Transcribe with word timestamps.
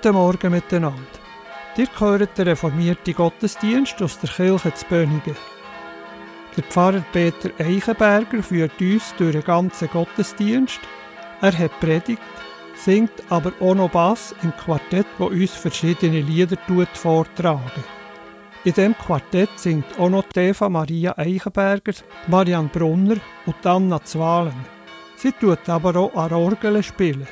Guten 0.00 0.14
Morgen 0.14 0.52
miteinander. 0.52 1.02
Ihr 1.76 1.86
gehört 1.86 2.38
den 2.38 2.46
reformierten 2.46 3.14
Gottesdienst 3.14 4.00
aus 4.00 4.16
der 4.20 4.30
Kirche 4.30 4.72
zu 4.72 4.86
Bönigen. 4.86 5.34
Der 6.56 6.62
Pfarrer 6.62 7.04
Peter 7.12 7.50
Eichenberger 7.58 8.40
führt 8.40 8.80
uns 8.80 9.12
durch 9.16 9.32
den 9.32 9.42
ganzen 9.42 9.88
Gottesdienst. 9.88 10.78
Er 11.40 11.58
hat 11.58 11.80
predigt, 11.80 12.22
singt 12.76 13.10
aber 13.28 13.52
auch 13.58 13.74
noch 13.74 13.90
Bass 13.90 14.36
im 14.44 14.52
Quartett, 14.56 15.06
wo 15.18 15.26
uns 15.26 15.50
verschiedene 15.50 16.20
Lieder 16.20 16.58
vortragen. 16.94 17.82
In 18.62 18.74
dem 18.74 18.96
Quartett 18.96 19.50
singt 19.56 19.98
auch 19.98 20.10
noch 20.10 20.26
Eva 20.36 20.68
Maria 20.68 21.18
Eichenberger, 21.18 21.94
Marianne 22.28 22.70
Brunner 22.72 23.16
und 23.46 23.66
Anna 23.66 24.00
Zwalen. 24.04 24.64
Sie 25.16 25.32
tut 25.32 25.68
aber 25.68 25.96
auch 25.96 26.14
an 26.14 26.32
Orgel 26.34 26.84
spielen. 26.84 27.26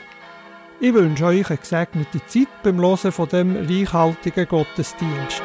Ich 0.78 0.92
wünsche 0.92 1.24
euch 1.24 1.48
eine 1.48 1.58
gesegnete 1.58 2.20
Zeit 2.26 2.48
beim 2.62 2.78
Hören 2.78 3.10
von 3.10 3.28
dem 3.30 3.56
reichhaltigen 3.56 4.46
Gottesdienst. 4.46 5.42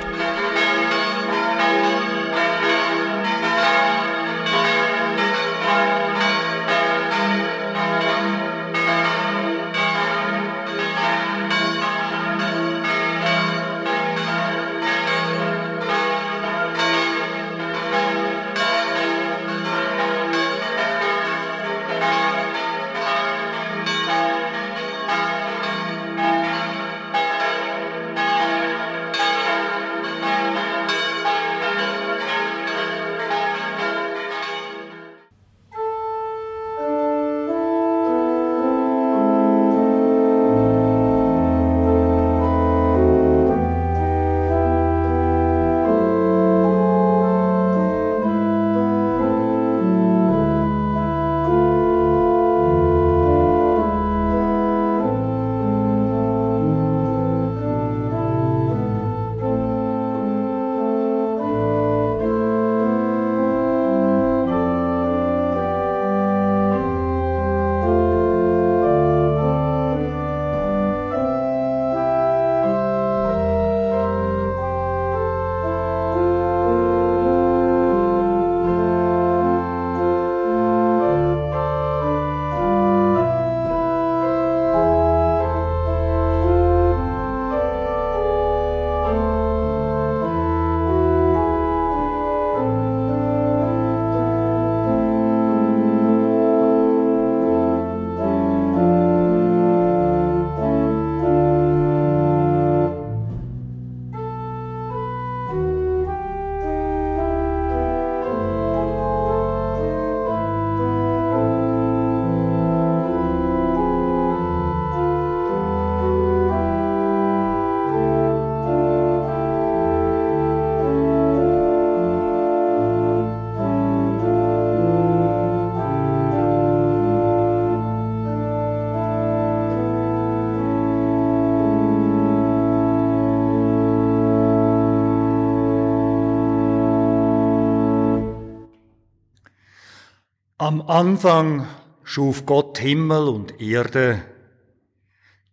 Am 140.61 140.79
Anfang 140.83 141.67
schuf 142.03 142.45
Gott 142.45 142.77
Himmel 142.77 143.29
und 143.29 143.59
Erde. 143.59 144.21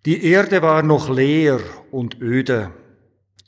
Die 0.05 0.23
Erde 0.23 0.61
war 0.61 0.83
noch 0.83 1.09
leer 1.09 1.61
und 1.91 2.21
öde. 2.21 2.75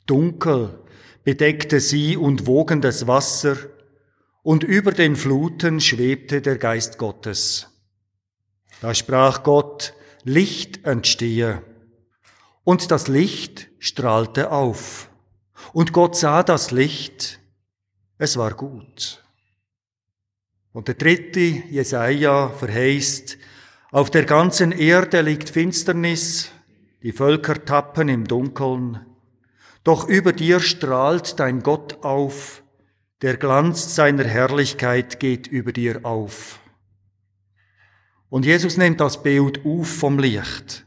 Dunkel 0.07 0.79
bedeckte 1.23 1.79
sie 1.79 2.17
und 2.17 2.47
wogendes 2.47 3.05
Wasser, 3.05 3.57
und 4.41 4.63
über 4.63 4.91
den 4.91 5.15
Fluten 5.15 5.79
schwebte 5.81 6.41
der 6.41 6.57
Geist 6.57 6.97
Gottes. 6.97 7.69
Da 8.81 8.95
sprach 8.95 9.43
Gott, 9.43 9.93
Licht 10.23 10.83
entstehe. 10.87 11.61
Und 12.63 12.89
das 12.89 13.07
Licht 13.07 13.67
strahlte 13.77 14.51
auf. 14.51 15.11
Und 15.73 15.93
Gott 15.93 16.15
sah 16.15 16.41
das 16.41 16.71
Licht, 16.71 17.39
es 18.17 18.35
war 18.35 18.55
gut. 18.55 19.21
Und 20.73 20.87
der 20.87 20.95
dritte 20.95 21.39
Jesaja 21.39 22.49
verheißt, 22.49 23.37
auf 23.91 24.09
der 24.09 24.23
ganzen 24.23 24.71
Erde 24.71 25.21
liegt 25.21 25.49
Finsternis, 25.49 26.51
die 27.03 27.11
Völker 27.11 27.65
tappen 27.65 28.07
im 28.07 28.25
Dunkeln. 28.25 29.05
Doch 29.83 30.07
über 30.07 30.31
dir 30.31 30.59
strahlt 30.61 31.39
dein 31.39 31.61
Gott 31.61 32.03
auf, 32.03 32.63
der 33.21 33.35
Glanz 33.37 33.95
seiner 33.95 34.23
Herrlichkeit 34.23 35.19
geht 35.19 35.47
über 35.47 35.73
dir 35.73 36.05
auf. 36.05 36.59
Und 38.29 38.45
Jesus 38.45 38.77
nimmt 38.77 39.01
das 39.01 39.21
Bild 39.23 39.65
auf 39.65 39.89
vom 39.89 40.17
Licht. 40.19 40.85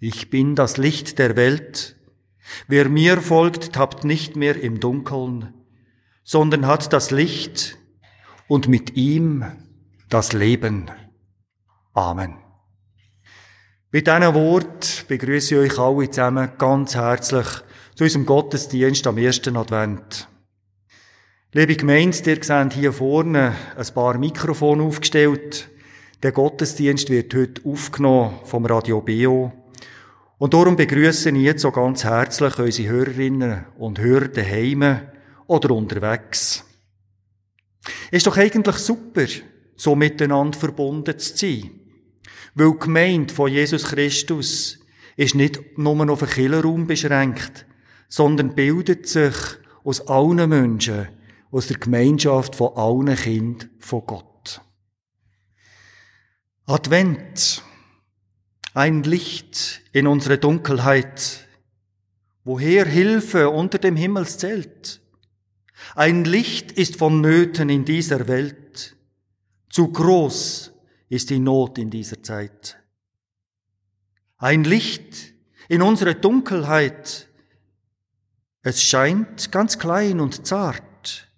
Ich 0.00 0.28
bin 0.28 0.56
das 0.56 0.76
Licht 0.76 1.20
der 1.20 1.36
Welt. 1.36 1.96
Wer 2.66 2.88
mir 2.88 3.20
folgt, 3.22 3.74
tappt 3.74 4.02
nicht 4.02 4.34
mehr 4.34 4.60
im 4.60 4.80
Dunkeln, 4.80 5.54
sondern 6.24 6.66
hat 6.66 6.92
das 6.92 7.12
Licht, 7.12 7.78
und 8.48 8.68
mit 8.68 8.96
ihm 8.96 9.44
das 10.08 10.32
Leben. 10.32 10.90
Amen. 11.92 12.34
Mit 13.90 14.06
diesen 14.06 14.34
Wort 14.34 15.04
begrüße 15.08 15.64
ich 15.64 15.72
euch 15.72 15.78
alle 15.78 16.10
zusammen 16.10 16.50
ganz 16.58 16.96
herzlich 16.96 17.46
zu 17.94 18.04
unserem 18.04 18.26
Gottesdienst 18.26 19.06
am 19.06 19.18
ersten 19.18 19.56
Advent. 19.56 20.28
Liebe 21.52 21.76
Gemeinde, 21.76 22.18
ihr 22.30 22.42
seht 22.42 22.72
hier 22.72 22.92
vorne 22.92 23.54
ein 23.76 23.94
paar 23.94 24.18
Mikrofone 24.18 24.82
aufgestellt. 24.82 25.68
Der 26.24 26.32
Gottesdienst 26.32 27.10
wird 27.10 27.32
heute 27.34 27.62
aufgenommen 27.64 28.40
vom 28.44 28.66
Radio 28.66 29.00
Bio. 29.00 29.52
Und 30.38 30.52
darum 30.52 30.74
begrüße 30.74 31.30
ich 31.30 31.36
jetzt 31.36 31.62
so 31.62 31.70
ganz 31.70 32.02
herzlich 32.02 32.58
unsere 32.58 32.88
Hörerinnen 32.88 33.66
und 33.78 34.00
Hörer 34.00 34.26
daheim 34.26 35.02
oder 35.46 35.70
unterwegs. 35.70 36.64
Ist 38.10 38.26
doch 38.26 38.36
eigentlich 38.36 38.76
super, 38.76 39.26
so 39.76 39.94
miteinander 39.94 40.58
verbunden 40.58 41.18
zu 41.18 41.36
sein. 41.36 41.70
Weil 42.54 42.72
die 42.72 42.78
Gemeinde 42.78 43.34
von 43.34 43.50
Jesus 43.50 43.84
Christus 43.84 44.78
ist 45.16 45.34
nicht 45.34 45.78
nur 45.78 46.10
auf 46.10 46.22
einen 46.22 46.32
Killerraum 46.32 46.86
beschränkt, 46.86 47.66
sondern 48.08 48.54
bildet 48.54 49.08
sich 49.08 49.34
aus 49.82 50.06
allen 50.08 50.48
Menschen, 50.48 51.08
aus 51.50 51.66
der 51.66 51.78
Gemeinschaft 51.78 52.56
von 52.56 52.76
allen 52.76 53.14
Kindern 53.16 53.70
von 53.78 54.06
Gott. 54.06 54.60
Advent. 56.66 57.62
Ein 58.72 59.04
Licht 59.04 59.82
in 59.92 60.06
unsere 60.06 60.38
Dunkelheit. 60.38 61.46
Woher 62.42 62.86
Hilfe 62.86 63.50
unter 63.50 63.78
dem 63.78 63.94
Himmelszelt? 63.94 65.00
Ein 65.94 66.24
Licht 66.24 66.72
ist 66.72 66.96
vonnöten 66.96 67.68
in 67.68 67.84
dieser 67.84 68.26
Welt. 68.28 68.96
Zu 69.70 69.88
groß 69.88 70.72
ist 71.08 71.30
die 71.30 71.38
Not 71.38 71.78
in 71.78 71.90
dieser 71.90 72.22
Zeit. 72.22 72.78
Ein 74.38 74.64
Licht 74.64 75.34
in 75.68 75.82
unsere 75.82 76.14
Dunkelheit. 76.14 77.28
Es 78.62 78.82
scheint 78.82 79.52
ganz 79.52 79.78
klein 79.78 80.20
und 80.20 80.46
zart. 80.46 81.28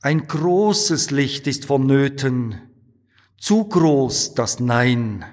Ein 0.00 0.28
großes 0.28 1.10
Licht 1.10 1.46
ist 1.46 1.64
vonnöten, 1.64 2.60
zu 3.38 3.64
groß 3.64 4.34
das 4.34 4.60
Nein, 4.60 5.24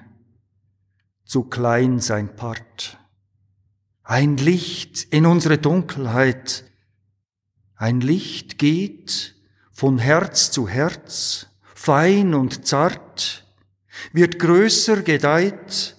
zu 1.25 1.44
klein 1.44 2.00
sein 2.00 2.36
Part. 2.36 2.98
Ein 4.04 4.38
Licht 4.38 5.04
in 5.12 5.25
unsere 5.25 5.58
Dunkelheit, 5.58 6.66
ein 7.83 8.00
Licht 8.00 8.59
geht 8.59 9.35
von 9.74 9.97
Herz 9.97 10.51
zu 10.51 10.69
Herz, 10.69 11.47
fein 11.75 12.33
und 12.33 12.65
zart, 12.65 13.45
wird 14.13 14.39
größer 14.39 15.01
gedeiht, 15.01 15.97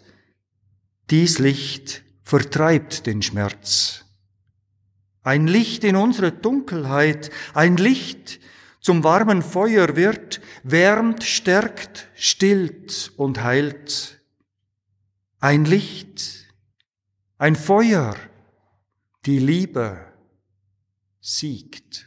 dies 1.10 1.38
Licht 1.38 2.02
vertreibt 2.22 3.04
den 3.04 3.20
Schmerz. 3.20 4.06
Ein 5.25 5.46
Licht 5.46 5.84
in 5.84 5.96
unsere 5.96 6.32
Dunkelheit, 6.32 7.31
ein 7.52 7.76
Licht 7.76 8.40
zum 8.80 9.04
warmen 9.04 9.42
Feuer 9.42 9.94
wird, 9.94 10.40
wärmt, 10.62 11.22
stärkt, 11.22 12.08
stillt 12.14 13.12
und 13.19 13.42
heilt. 13.42 14.22
Ein 15.38 15.66
Licht, 15.66 16.46
ein 17.37 17.56
Feuer, 17.56 18.16
die 19.26 19.38
Liebe 19.38 20.13
siegt. 21.25 22.05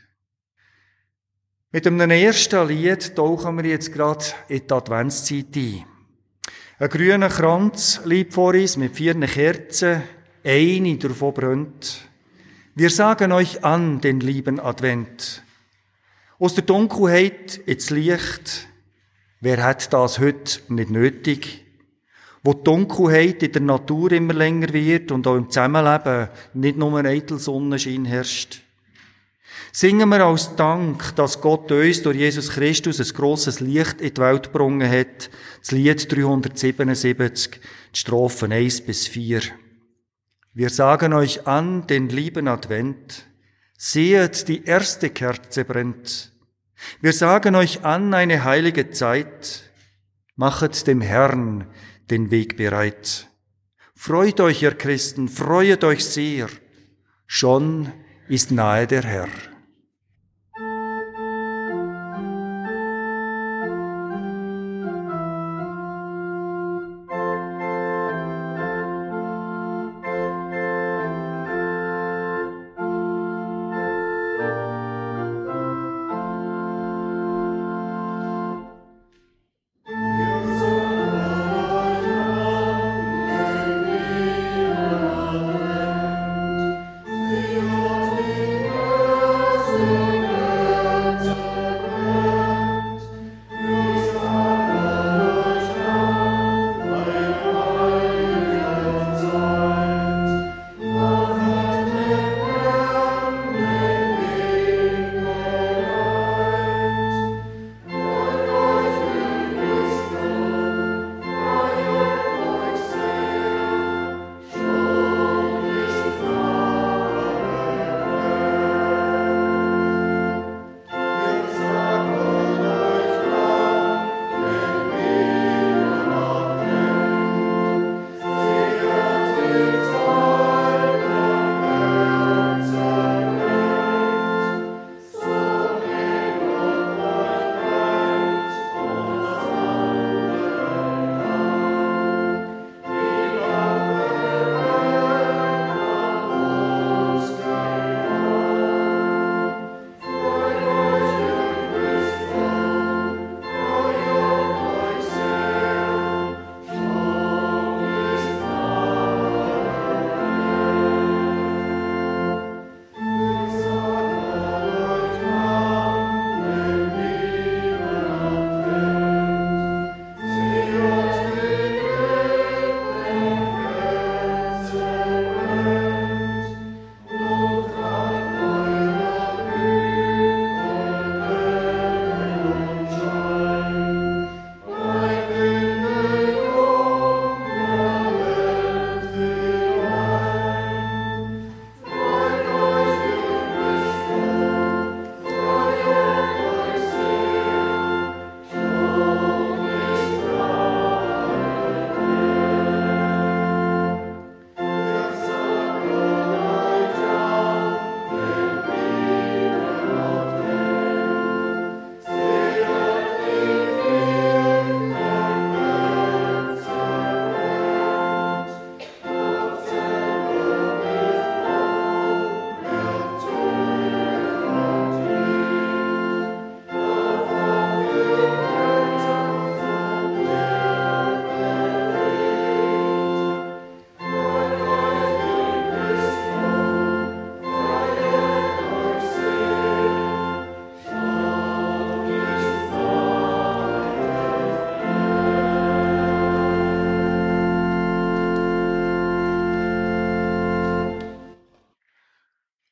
Mit 1.72 1.88
einem 1.88 2.12
ersten 2.12 2.68
Lied 2.68 3.16
tauchen 3.16 3.58
wir 3.58 3.66
jetzt 3.66 3.92
gerade 3.92 4.24
in 4.48 4.68
die 4.68 4.74
Adventszeit 4.74 5.56
ein. 5.56 5.86
Ein 6.80 6.90
grüner 6.90 7.30
Kranz 7.30 8.00
liegt 8.06 8.36
vor 8.36 8.54
uns 8.54 8.78
mit 8.78 8.96
vier 8.96 9.20
Kerzen, 9.20 10.04
eine 10.44 10.98
davon 10.98 11.34
brennt. 11.34 12.02
Wir 12.76 12.92
sagen 12.92 13.32
euch 13.32 13.64
an 13.64 14.02
den 14.02 14.20
lieben 14.20 14.60
Advent. 14.60 15.42
Aus 16.38 16.54
der 16.54 16.66
Dunkelheit 16.66 17.58
ins 17.66 17.90
Licht. 17.90 18.68
Wer 19.42 19.64
hat 19.64 19.92
das 19.94 20.20
heute 20.20 20.62
nicht 20.68 20.92
nötig? 20.92 21.66
Wo 22.44 22.54
die 22.54 22.64
Dunkelheit 22.64 23.42
in 23.42 23.52
der 23.52 23.62
Natur 23.64 24.12
immer 24.12 24.36
länger 24.36 24.72
wird 24.74 25.12
und 25.12 25.26
auch 25.26 25.38
im 25.38 25.50
Zusammenleben 25.50 26.30
nicht 26.54 26.78
nur 26.78 27.00
ein 27.00 27.08
eitel 27.08 27.40
Sonnenschein 27.40 28.06
herrscht. 28.06 28.62
Singen 29.80 30.10
wir 30.10 30.26
aus 30.26 30.56
Dank, 30.56 31.16
dass 31.18 31.40
Gott 31.40 31.72
uns 31.72 32.02
durch 32.02 32.18
Jesus 32.18 32.50
Christus 32.50 33.00
ein 33.00 33.16
grosses 33.16 33.60
Licht 33.60 34.02
in 34.02 34.12
die 34.12 34.20
Welt 34.20 34.52
gebracht 34.52 34.82
hat. 34.82 35.30
Das 35.60 35.70
Lied 35.70 36.12
377, 36.12 37.62
die 37.94 38.00
Strophen 38.00 38.52
1 38.52 38.82
bis 38.82 39.06
4. 39.06 39.42
Wir 40.56 40.72
sagen 40.72 41.14
euch 41.14 41.46
an 41.46 41.86
den 41.86 42.10
lieben 42.10 42.48
Advent. 42.48 43.28
Sehet, 43.78 44.48
die 44.48 44.66
erste 44.66 45.12
Kerze 45.12 45.64
brennt. 45.64 46.32
Wir 47.00 47.14
sagen 47.14 47.54
euch 47.54 47.86
an 47.86 48.16
eine 48.16 48.44
heilige 48.44 48.90
Zeit. 48.90 49.70
Machet 50.36 50.88
dem 50.88 51.02
Herrn 51.02 51.68
den 52.10 52.32
Weg 52.32 52.58
bereit. 52.58 53.28
Freut 53.94 54.40
euch, 54.40 54.64
ihr 54.64 54.74
Christen, 54.74 55.30
freuet 55.30 55.84
euch 55.84 56.04
sehr. 56.04 56.48
Schon 57.28 57.94
ist 58.28 58.50
nahe 58.50 58.88
der 58.88 59.04
Herr. 59.04 59.30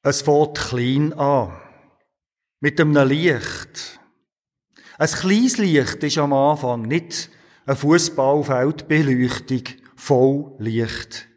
Es 0.07 0.21
fängt 0.21 0.59
klein 0.59 1.13
an. 1.13 1.59
Mit 2.59 2.79
einem 2.79 3.07
Licht. 3.07 3.99
Ein 4.99 5.09
kleines 5.09 5.57
Licht 5.57 6.03
ist 6.03 6.19
am 6.19 6.31
Anfang 6.31 6.83
nicht 6.83 7.31
eine 7.65 7.75
Fußballfeldbeleuchtung 7.75 9.63
voll 9.95 10.53
Licht. 10.59 11.27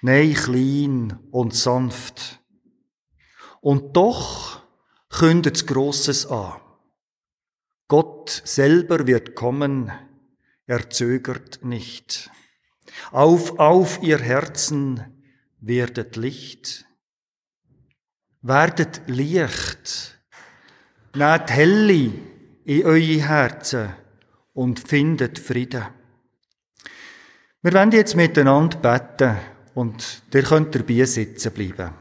Nein, 0.00 0.32
klein 0.32 1.18
und 1.30 1.54
sanft. 1.54 2.40
Und 3.60 3.94
doch 3.94 4.62
kündet 5.10 5.56
es 5.56 5.66
Grosses 5.66 6.24
an. 6.26 6.54
Gott 7.86 8.30
selber 8.46 9.06
wird 9.06 9.34
kommen, 9.34 9.92
er 10.64 10.88
zögert 10.88 11.62
nicht. 11.62 12.30
Auf, 13.12 13.58
auf 13.58 14.02
ihr 14.02 14.20
Herzen 14.20 15.04
werdet 15.60 16.16
Licht. 16.16 16.83
Werdet 18.46 19.00
Licht. 19.06 20.18
Nehmt 21.14 21.50
Helle 21.50 22.12
in 22.66 22.84
eure 22.84 23.26
Herzen 23.26 23.88
und 24.52 24.80
findet 24.80 25.38
Frieden. 25.38 25.86
Wir 27.62 27.72
werden 27.72 27.92
jetzt 27.92 28.16
miteinander 28.16 28.76
beten 28.76 29.38
und 29.72 30.22
ihr 30.34 30.42
könnt 30.42 30.74
dabei 30.74 31.04
sitzen 31.06 31.52
bleiben. 31.52 31.94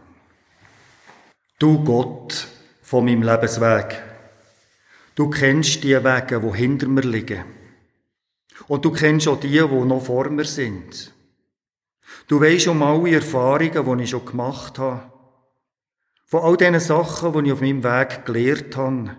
Du 1.59 1.81
Gott 1.81 2.45
von 2.81 3.05
meinem 3.05 3.23
Lebensweg, 3.23 4.03
du 5.15 5.29
kennst 5.29 5.81
die 5.85 6.03
Wege, 6.03 6.43
wo 6.43 6.53
hinter 6.53 6.89
mir 6.89 7.03
liegen. 7.03 7.45
Und 8.67 8.83
du 8.83 8.91
kennst 8.91 9.29
auch 9.29 9.39
die, 9.39 9.47
die 9.47 9.59
noch 9.62 10.03
vor 10.03 10.29
mir 10.29 10.43
sind. 10.43 11.13
Du 12.27 12.41
weisst 12.41 12.67
um 12.67 12.83
alle 12.83 13.13
Erfahrungen, 13.13 13.97
die 13.97 14.03
ich 14.03 14.09
schon 14.09 14.25
gemacht 14.25 14.77
habe. 14.77 15.12
Von 16.34 16.42
all 16.42 16.58
diesen 16.58 16.80
Sachen, 16.80 17.32
die 17.32 17.46
ich 17.46 17.54
auf 17.54 17.62
meinem 17.62 17.84
Weg 17.84 18.25
gelehrt 18.25 18.75
habe. 18.75 19.16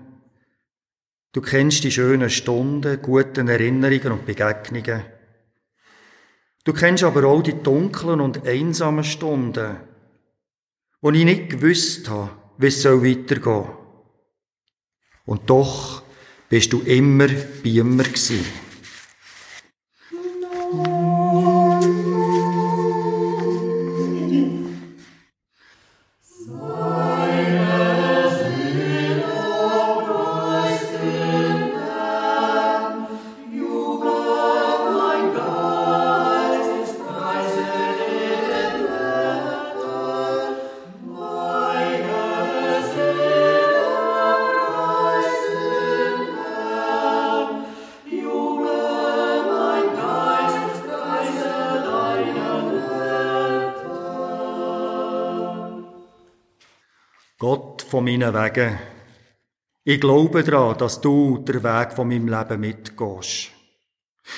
Du 1.30 1.40
kennst 1.40 1.85
die 1.85 1.92
schönen 1.92 2.28
Stunden, 2.28 3.00
guten 3.00 3.47
Erinnerungen 3.47 4.11
und 4.11 4.26
Begegnungen. 4.26 5.04
Du 6.64 6.73
kennst 6.73 7.04
aber 7.04 7.23
auch 7.28 7.40
die 7.40 7.54
dunklen 7.62 8.21
und 8.21 8.44
einsamen 8.44 9.04
Stunden, 9.04 9.76
wo 11.00 11.12
ich 11.12 11.25
nicht 11.25 11.50
gewusst 11.50 12.11
habe, 12.11 12.30
wie 12.59 12.66
es 12.66 12.85
weitergehen 12.85 13.44
soll. 13.44 13.68
Und 15.25 15.49
doch 15.49 16.02
bist 16.49 16.73
du 16.73 16.80
immer 16.80 17.28
bei 17.28 17.80
mir 17.85 18.02
gewesen. 18.02 18.44
Von 58.04 58.18
meinen 58.18 58.34
Wegen. 58.34 58.78
Ich 59.84 60.00
glaube 60.00 60.42
daran, 60.42 60.76
dass 60.78 61.00
du 61.00 61.38
den 61.38 61.62
Weg 61.62 61.92
von 61.92 62.08
meinem 62.08 62.28
Leben 62.28 62.61
mitgehst. 62.61 63.50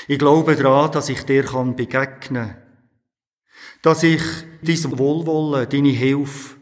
Ich 0.08 0.18
glaube 0.18 0.56
daran, 0.56 0.92
dass 0.92 1.08
ich 1.08 1.22
dir 1.24 1.44
kann 1.44 1.74
begegnen 1.74 2.48
kann. 2.48 2.62
Dass 3.82 4.02
ich 4.02 4.22
dein 4.62 4.98
Wohlwollen, 4.98 5.68
deine 5.68 5.88
Hilfe, 5.88 6.56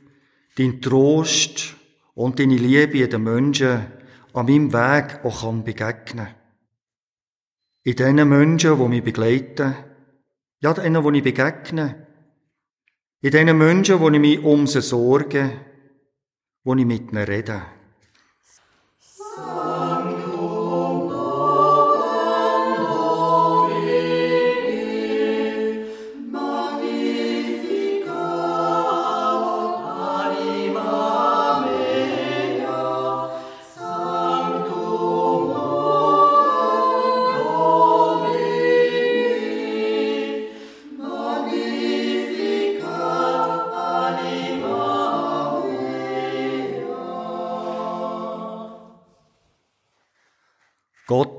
dein 0.56 0.80
Trost 0.80 1.74
und 2.14 2.38
deine 2.38 2.56
Liebe 2.56 3.06
den 3.06 3.22
Menschen 3.22 3.86
an 4.32 4.46
meinem 4.46 4.72
Weg 4.72 5.24
auch 5.24 5.42
kann 5.42 5.64
begegnen 5.64 6.28
In 7.82 7.96
den 7.96 8.28
Menschen, 8.28 8.78
die 8.78 8.88
mich 8.88 9.04
begleiten, 9.04 9.74
ja, 10.60 10.72
denen, 10.72 11.02
die 11.02 11.18
ich 11.18 11.24
begegne, 11.24 12.06
in 13.20 13.30
den 13.30 13.56
Menschen, 13.56 13.98
die 13.98 14.14
ich 14.16 14.20
mich 14.20 14.44
um 14.44 14.66
sie 14.66 14.82
sorge, 14.82 15.73
wo 16.64 16.74
ich 16.74 16.86
mit 16.86 17.12
ihnen 17.12 17.24
rede. 17.24 17.62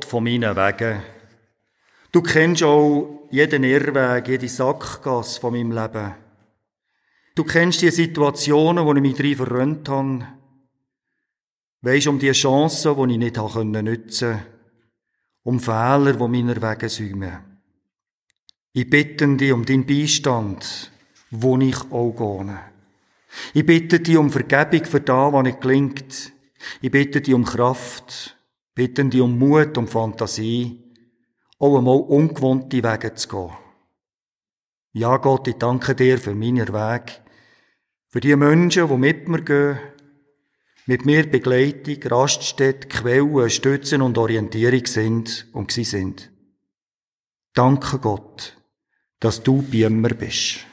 Von 0.05 0.23
meinen 0.23 0.55
Wegen. 0.55 1.01
Du 2.11 2.21
kennst 2.21 2.63
auch 2.63 3.27
jeden 3.31 3.63
Irrweg, 3.63 4.27
jede 4.27 4.47
Sackgasse 4.47 5.39
von 5.39 5.53
meinem 5.53 5.71
Leben. 5.71 6.13
Du 7.35 7.43
kennst 7.43 7.81
die 7.81 7.91
Situationen, 7.91 8.85
wo 8.85 8.93
ich 8.93 9.01
mich 9.01 9.17
drin 9.17 9.35
verrönt 9.35 9.89
habe. 9.89 10.27
Weisst 11.81 12.07
um 12.07 12.17
die 12.17 12.31
Chancen, 12.31 12.95
die 12.95 13.13
ich 13.13 13.19
nicht 13.19 13.35
nutzen 13.35 13.73
konnte. 13.73 14.45
Um 15.43 15.59
Fehler, 15.59 16.13
die 16.13 16.27
meiner 16.27 16.61
Wege 16.61 16.89
säumen. 16.89 17.59
Ich 18.71 18.89
bitte 18.89 19.27
dich 19.35 19.51
um 19.51 19.65
deinen 19.65 19.85
Beistand, 19.85 20.91
wo 21.31 21.57
ich 21.57 21.79
auch 21.91 22.11
gehe. 22.11 22.59
Ich 23.53 23.65
bitte 23.65 23.99
dich 23.99 24.17
um 24.17 24.31
Vergebung 24.31 24.85
für 24.85 25.01
das, 25.01 25.33
was 25.33 25.43
nicht 25.43 25.61
gelingt. 25.61 26.31
Ich 26.81 26.91
bitte 26.91 27.21
dich 27.21 27.33
um 27.33 27.43
Kraft, 27.45 28.34
bitten 28.75 29.09
die 29.09 29.21
um 29.21 29.39
Mut 29.39 29.77
und 29.77 29.89
Fantasie, 29.89 30.83
auch 31.57 31.77
einmal 31.77 31.97
ungewohnte 31.97 32.83
Wege 32.83 33.15
zu 33.15 33.29
gehen. 33.29 33.57
Ja, 34.91 35.17
Gott, 35.17 35.47
ich 35.47 35.55
danke 35.55 35.95
dir 35.95 36.17
für 36.17 36.35
meinen 36.35 36.71
Weg, 36.73 37.21
für 38.07 38.19
die 38.19 38.35
Menschen, 38.35 38.87
die 38.87 38.97
mit 38.97 39.27
mir 39.27 39.41
gehen, 39.41 39.79
mit 40.85 41.05
mir 41.05 41.29
Begleitung, 41.29 41.97
Raststätte, 42.03 42.87
Quellen, 42.87 43.49
Stützen 43.49 44.01
und 44.01 44.17
Orientierung 44.17 44.85
sind 44.85 45.47
und 45.53 45.71
sie 45.71 45.83
sind. 45.83 46.31
Danke 47.53 47.99
Gott, 47.99 48.57
dass 49.19 49.41
du 49.41 49.63
bei 49.63 49.89
mir 49.89 50.13
bist. 50.13 50.65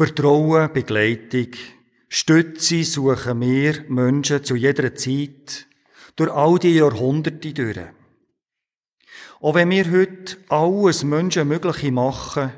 Vertrauen, 0.00 0.72
Begleitung, 0.72 1.48
Stütze 2.08 2.84
suchen 2.84 3.38
wir 3.42 3.84
Menschen 3.88 4.42
zu 4.42 4.56
jeder 4.56 4.94
Zeit 4.94 5.66
durch 6.16 6.30
all 6.30 6.58
die 6.58 6.76
Jahrhunderte 6.76 7.52
durch. 7.52 7.78
Auch 9.42 9.54
wenn 9.54 9.68
wir 9.68 9.92
heute 9.92 10.38
alles 10.48 11.04
Menschenmögliche 11.04 11.92
machen, 11.92 12.50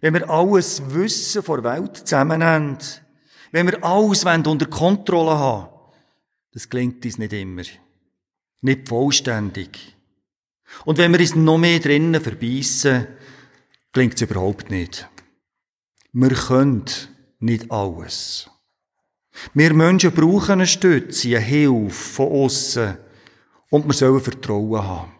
wenn 0.00 0.14
wir 0.14 0.30
alles 0.30 0.80
Wissen 0.94 1.42
vor 1.42 1.64
Welt 1.64 1.96
zusammennehmen, 1.96 2.78
wenn 3.50 3.66
wir 3.66 3.82
alles 3.82 4.24
unter 4.24 4.66
Kontrolle 4.66 5.36
haben, 5.36 5.70
das 6.52 6.68
klingt 6.68 7.04
uns 7.04 7.18
nicht 7.18 7.32
immer. 7.32 7.64
Nicht 8.60 8.88
vollständig. 8.88 9.96
Und 10.84 10.98
wenn 10.98 11.10
wir 11.10 11.18
uns 11.18 11.34
noch 11.34 11.58
mehr 11.58 11.80
drinnen 11.80 12.20
verbeissen, 12.20 13.08
klingt 13.92 14.14
es 14.14 14.22
überhaupt 14.22 14.70
nicht. 14.70 15.08
Wir 16.12 16.30
können 16.30 16.84
nicht 17.38 17.70
alles. 17.70 18.50
Wir 19.54 19.72
Menschen 19.72 20.12
brauchen 20.12 20.52
eine 20.52 20.66
Stütze, 20.66 21.28
eine 21.28 21.40
Hilfe 21.40 21.90
von 21.90 22.32
außen 22.32 22.96
und 23.70 23.86
wir 23.86 23.94
sollen 23.94 24.20
Vertrauen 24.20 24.82
haben. 24.82 25.12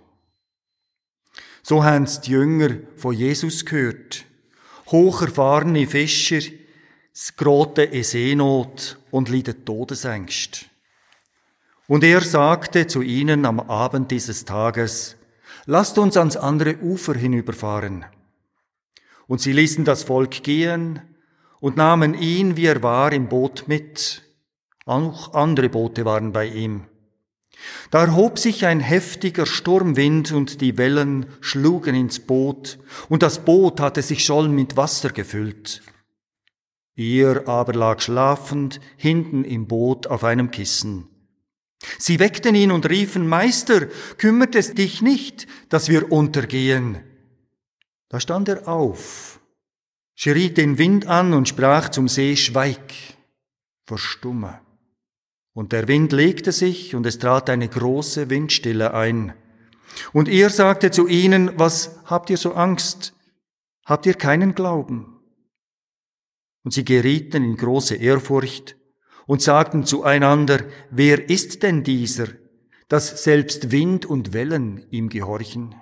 So 1.62 1.84
haben 1.84 2.04
es 2.04 2.20
die 2.20 2.32
Jünger 2.32 2.70
von 2.96 3.14
Jesus 3.14 3.64
gehört. 3.64 4.24
Hocherfahrene 4.90 5.86
Fischer, 5.86 6.40
geraten 7.36 7.92
in 7.92 8.02
Seenot 8.02 8.98
und 9.12 9.28
leiden 9.28 9.64
Todesängste. 9.64 10.66
Und 11.86 12.02
er 12.02 12.20
sagte 12.20 12.86
zu 12.88 13.02
ihnen 13.02 13.46
am 13.46 13.60
Abend 13.60 14.10
dieses 14.10 14.44
Tages, 14.44 15.16
lasst 15.66 15.98
uns 15.98 16.16
ans 16.16 16.36
andere 16.36 16.78
Ufer 16.78 17.14
hinüberfahren. 17.14 18.04
Und 19.30 19.40
sie 19.40 19.52
ließen 19.52 19.84
das 19.84 20.02
Volk 20.02 20.42
gehen 20.42 21.02
und 21.60 21.76
nahmen 21.76 22.14
ihn, 22.14 22.56
wie 22.56 22.66
er 22.66 22.82
war, 22.82 23.12
im 23.12 23.28
Boot 23.28 23.68
mit. 23.68 24.22
Auch 24.86 25.34
andere 25.34 25.68
Boote 25.68 26.04
waren 26.04 26.32
bei 26.32 26.46
ihm. 26.46 26.86
Da 27.92 28.06
erhob 28.06 28.40
sich 28.40 28.66
ein 28.66 28.80
heftiger 28.80 29.46
Sturmwind 29.46 30.32
und 30.32 30.60
die 30.60 30.76
Wellen 30.78 31.26
schlugen 31.40 31.94
ins 31.94 32.18
Boot, 32.18 32.80
und 33.08 33.22
das 33.22 33.44
Boot 33.44 33.78
hatte 33.78 34.02
sich 34.02 34.24
schon 34.24 34.52
mit 34.52 34.76
Wasser 34.76 35.10
gefüllt. 35.10 35.80
Er 36.96 37.46
aber 37.46 37.72
lag 37.72 38.00
schlafend 38.00 38.80
hinten 38.96 39.44
im 39.44 39.68
Boot 39.68 40.08
auf 40.08 40.24
einem 40.24 40.50
Kissen. 40.50 41.06
Sie 41.98 42.18
weckten 42.18 42.56
ihn 42.56 42.72
und 42.72 42.90
riefen, 42.90 43.28
Meister, 43.28 43.86
kümmert 44.18 44.56
es 44.56 44.74
dich 44.74 45.02
nicht, 45.02 45.46
dass 45.68 45.88
wir 45.88 46.10
untergehen? 46.10 47.04
Da 48.10 48.18
stand 48.18 48.48
er 48.48 48.66
auf, 48.66 49.40
schrie 50.16 50.50
den 50.50 50.78
Wind 50.78 51.06
an 51.06 51.32
und 51.32 51.48
sprach 51.48 51.88
zum 51.90 52.08
See, 52.08 52.36
Schweig, 52.36 52.92
verstumme. 53.86 54.60
Und 55.52 55.70
der 55.70 55.86
Wind 55.86 56.10
legte 56.12 56.50
sich, 56.50 56.96
und 56.96 57.06
es 57.06 57.20
trat 57.20 57.48
eine 57.48 57.68
große 57.68 58.28
Windstille 58.28 58.94
ein. 58.94 59.32
Und 60.12 60.28
er 60.28 60.50
sagte 60.50 60.90
zu 60.90 61.06
ihnen, 61.06 61.52
was 61.56 62.00
habt 62.04 62.30
ihr 62.30 62.36
so 62.36 62.54
Angst? 62.54 63.14
Habt 63.84 64.06
ihr 64.06 64.14
keinen 64.14 64.56
Glauben? 64.56 65.20
Und 66.64 66.72
sie 66.72 66.84
gerieten 66.84 67.44
in 67.44 67.56
große 67.56 67.94
Ehrfurcht 67.94 68.76
und 69.26 69.40
sagten 69.40 69.84
zueinander, 69.84 70.64
wer 70.90 71.30
ist 71.30 71.62
denn 71.62 71.84
dieser, 71.84 72.26
dass 72.88 73.22
selbst 73.22 73.70
Wind 73.70 74.04
und 74.04 74.32
Wellen 74.32 74.84
ihm 74.90 75.08
gehorchen? 75.08 75.76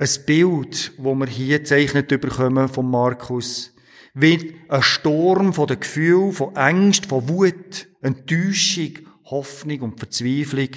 Ein 0.00 0.08
Bild, 0.26 0.92
wo 0.96 1.12
wir 1.16 1.26
hier 1.26 1.64
zeichnet 1.64 2.08
bekommen 2.08 2.68
von 2.68 2.88
Markus, 2.88 3.74
wie 4.14 4.54
ein 4.68 4.82
Sturm 4.82 5.52
von 5.52 5.66
den 5.66 5.80
Gefühlen, 5.80 6.32
von 6.32 6.56
Angst, 6.56 7.06
von 7.06 7.28
Wut, 7.28 7.88
Enttäuschung, 8.00 9.00
Hoffnung 9.24 9.80
und 9.80 9.98
Verzweiflung, 9.98 10.68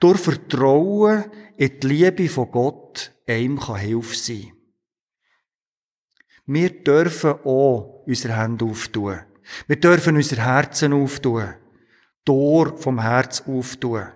durch 0.00 0.18
Vertrauen 0.18 1.24
in 1.58 1.78
die 1.78 1.86
Liebe 1.86 2.28
von 2.30 2.50
Gott 2.50 3.12
einem 3.26 3.60
kann 3.60 3.76
Hilfe 3.76 4.16
sein. 4.16 4.52
Wir 6.46 6.70
dürfen 6.70 7.32
auch 7.44 8.02
unsere 8.06 8.36
Hände 8.38 8.64
auftun. 8.64 9.20
Wir 9.66 9.76
dürfen 9.76 10.16
unser 10.16 10.36
Herzen 10.36 10.94
auftun. 10.94 11.54
Tor 12.24 12.78
vom 12.78 12.98
Herz 12.98 13.42
auftun. 13.46 14.06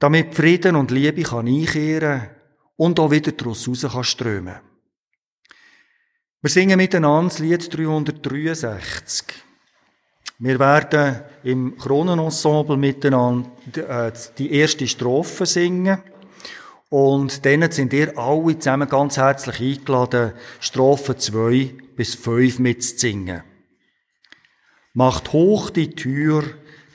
Damit 0.00 0.34
Frieden 0.34 0.74
und 0.74 0.90
Liebe 0.90 1.22
kann 1.22 1.46
einkehren 1.46 2.39
und 2.80 2.98
auch 2.98 3.10
wieder 3.10 3.32
daraus 3.32 3.68
raus 3.68 3.82
kann 3.82 4.04
strömen. 4.04 4.56
Wir 6.40 6.50
singen 6.50 6.78
miteinander 6.78 7.28
das 7.28 7.38
Lied 7.38 7.76
363. 7.76 9.26
Wir 10.38 10.58
werden 10.58 11.20
im 11.44 11.76
Kronenensemble 11.76 12.78
miteinander 12.78 14.06
äh, 14.06 14.12
die 14.38 14.54
erste 14.54 14.88
Strophe 14.88 15.44
singen. 15.44 15.98
Und 16.88 17.44
dann 17.44 17.70
sind 17.70 17.92
ihr 17.92 18.16
alle 18.16 18.58
zusammen 18.58 18.88
ganz 18.88 19.18
herzlich 19.18 19.60
eingeladen, 19.60 20.32
Strophe 20.58 21.18
2 21.18 21.74
bis 21.96 22.14
5 22.14 22.60
mitzusingen. 22.60 23.42
Macht 24.94 25.34
hoch 25.34 25.68
die 25.68 25.90
Tür, 25.90 26.44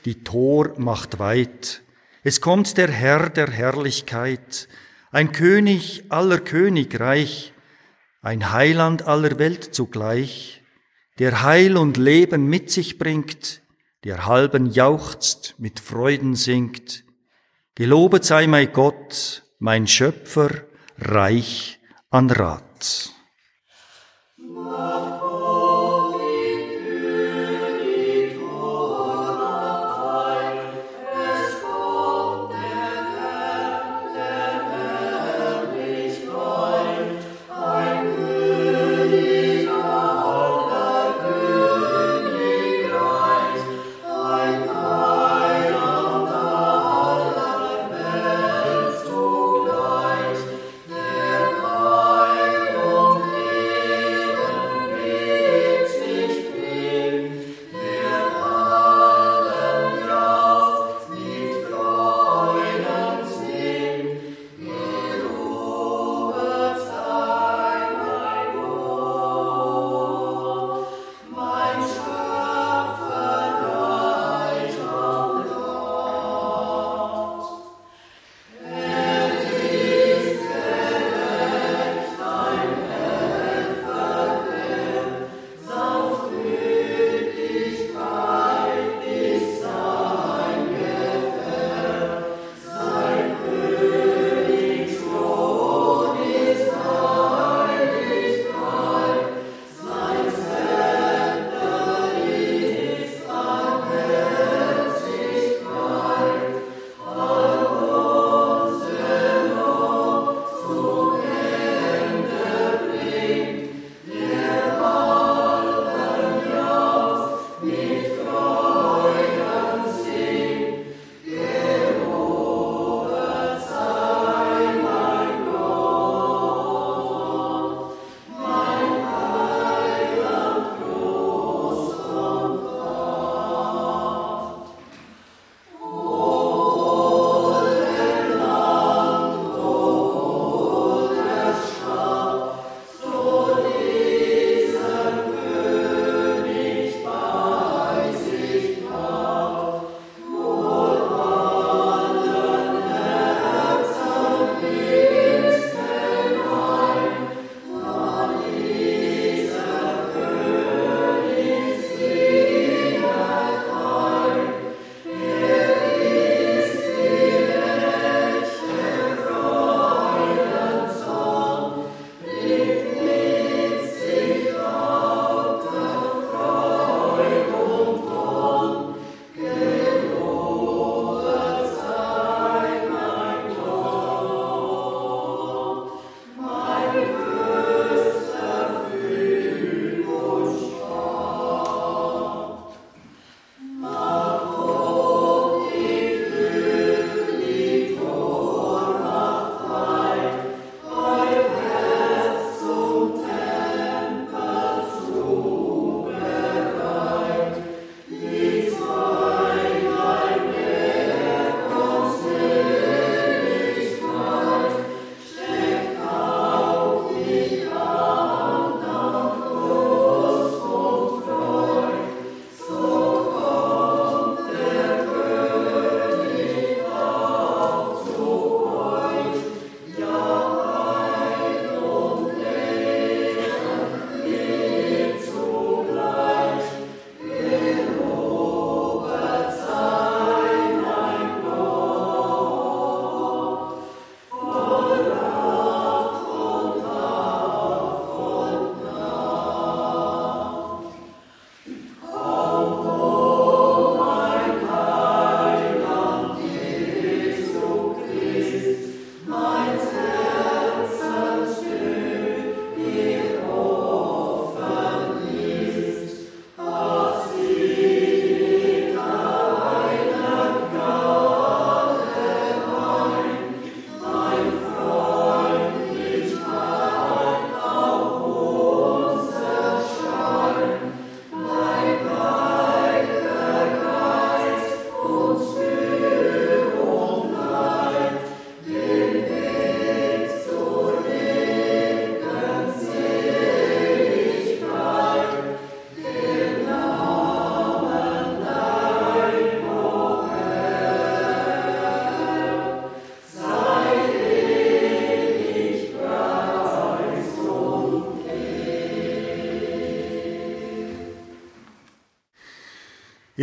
die 0.04 0.24
Tor 0.24 0.72
macht 0.78 1.20
weit. 1.20 1.82
Es 2.24 2.40
kommt 2.40 2.76
der 2.76 2.90
Herr 2.90 3.30
der 3.30 3.52
Herrlichkeit, 3.52 4.66
ein 5.10 5.32
König 5.32 6.04
aller 6.08 6.38
Königreich, 6.38 7.52
ein 8.22 8.52
Heiland 8.52 9.02
aller 9.06 9.38
Welt 9.38 9.74
zugleich, 9.74 10.62
der 11.18 11.42
Heil 11.42 11.76
und 11.76 11.96
Leben 11.96 12.46
mit 12.46 12.70
sich 12.70 12.98
bringt, 12.98 13.62
der 14.04 14.26
halben 14.26 14.66
jauchzt, 14.66 15.54
mit 15.58 15.80
Freuden 15.80 16.34
singt. 16.34 17.04
Gelobet 17.74 18.24
sei 18.24 18.46
mein 18.46 18.72
Gott, 18.72 19.44
mein 19.58 19.86
Schöpfer, 19.86 20.50
reich 20.98 21.80
an 22.10 22.30
Rat. 22.30 23.10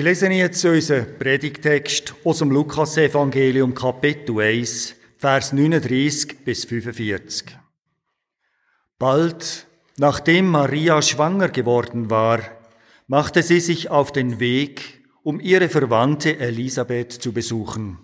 Ich 0.04 0.06
lese 0.06 0.28
jetzt 0.28 0.66
unseren 0.66 1.18
Predigtext 1.18 2.14
aus 2.26 2.40
dem 2.40 2.52
Lukas-Evangelium, 2.52 3.74
Kapitel 3.74 4.38
1, 4.38 4.96
Vers 5.18 5.54
39 5.54 6.44
bis 6.44 6.66
45. 6.66 7.58
Bald, 9.00 9.66
nachdem 9.96 10.50
Maria 10.50 11.02
schwanger 11.02 11.48
geworden 11.48 12.10
war, 12.10 12.42
machte 13.08 13.44
sie 13.44 13.62
sich 13.62 13.92
auf 13.92 14.12
den 14.12 14.42
Weg, 14.42 15.06
um 15.24 15.40
ihre 15.40 15.70
Verwandte 15.70 16.38
Elisabeth 16.38 17.14
zu 17.14 17.32
besuchen. 17.32 17.98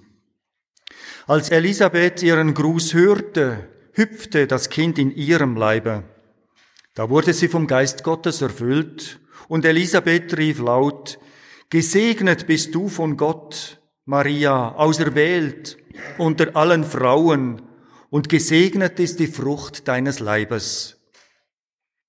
Als 1.27 1.49
Elisabeth 1.49 2.23
ihren 2.23 2.53
Gruß 2.53 2.93
hörte, 2.93 3.67
hüpfte 3.91 4.47
das 4.47 4.69
Kind 4.69 4.99
in 4.99 5.13
ihrem 5.13 5.57
Leibe. 5.57 6.05
Da 6.95 7.09
wurde 7.09 7.33
sie 7.33 7.49
vom 7.49 7.67
Geist 7.67 8.05
Gottes 8.05 8.41
erfüllt, 8.41 9.19
und 9.49 9.65
Elisabeth 9.65 10.37
rief 10.37 10.59
laut, 10.59 11.19
Gesegnet 11.71 12.47
bist 12.47 12.73
du 12.73 12.89
von 12.89 13.15
Gott, 13.15 13.79
Maria, 14.05 14.69
auserwählt 14.73 15.77
unter 16.17 16.55
allen 16.55 16.83
Frauen, 16.83 17.61
und 18.09 18.27
gesegnet 18.27 18.99
ist 18.99 19.19
die 19.19 19.27
Frucht 19.27 19.87
deines 19.87 20.19
Leibes. 20.19 20.99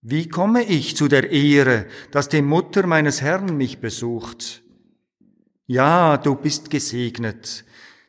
Wie 0.00 0.28
komme 0.28 0.62
ich 0.62 0.96
zu 0.96 1.08
der 1.08 1.30
Ehre, 1.30 1.84
dass 2.10 2.30
die 2.30 2.40
Mutter 2.40 2.86
meines 2.86 3.20
Herrn 3.20 3.58
mich 3.58 3.80
besucht? 3.80 4.62
Ja, 5.66 6.16
du 6.16 6.36
bist 6.36 6.70
gesegnet, 6.70 7.66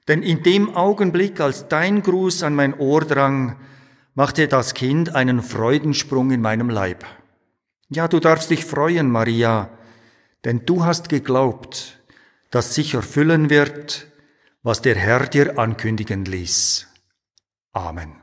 denn 0.07 0.23
in 0.23 0.43
dem 0.43 0.73
Augenblick, 0.73 1.41
als 1.41 1.67
dein 1.67 2.01
Gruß 2.01 2.43
an 2.43 2.55
mein 2.55 2.79
Ohr 2.79 3.01
drang, 3.01 3.57
machte 4.13 4.47
das 4.47 4.73
Kind 4.73 5.15
einen 5.15 5.41
Freudensprung 5.41 6.31
in 6.31 6.39
meinem 6.39 6.69
Leib. 6.69 7.03
Ja, 7.89 8.07
du 8.07 8.21
darfst 8.21 8.51
dich 8.51 8.63
freuen, 8.63 9.11
Maria, 9.11 9.69
denn 10.45 10.65
du 10.65 10.83
hast 10.83 11.09
geglaubt, 11.09 11.99
dass 12.49 12.75
sich 12.75 12.93
erfüllen 12.93 13.49
wird, 13.49 14.07
was 14.63 14.81
der 14.81 14.95
Herr 14.95 15.27
dir 15.27 15.57
ankündigen 15.57 16.25
ließ. 16.25 16.87
Amen. 17.73 18.15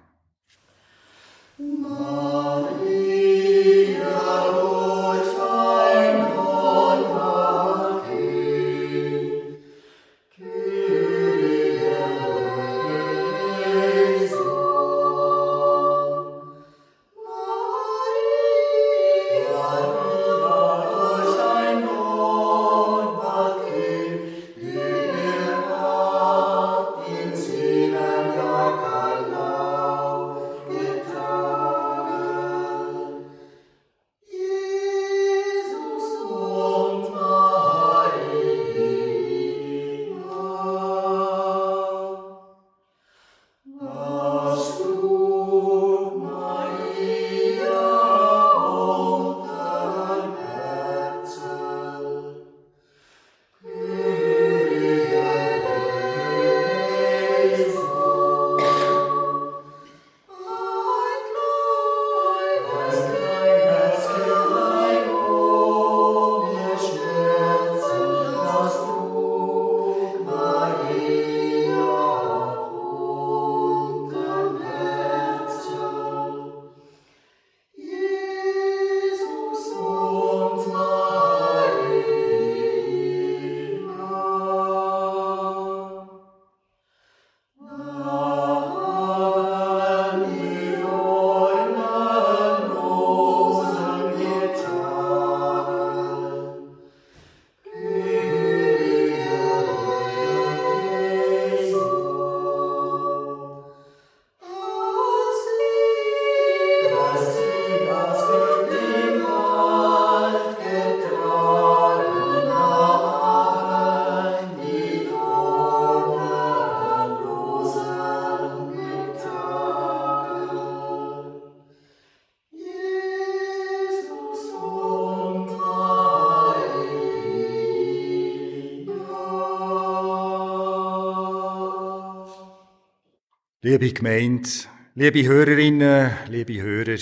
Liebe 133.71 133.93
Gemeinde, 133.93 134.49
liebe 134.95 135.27
Hörerinnen, 135.27 136.11
liebe 136.31 136.63
Hörer, 136.63 136.97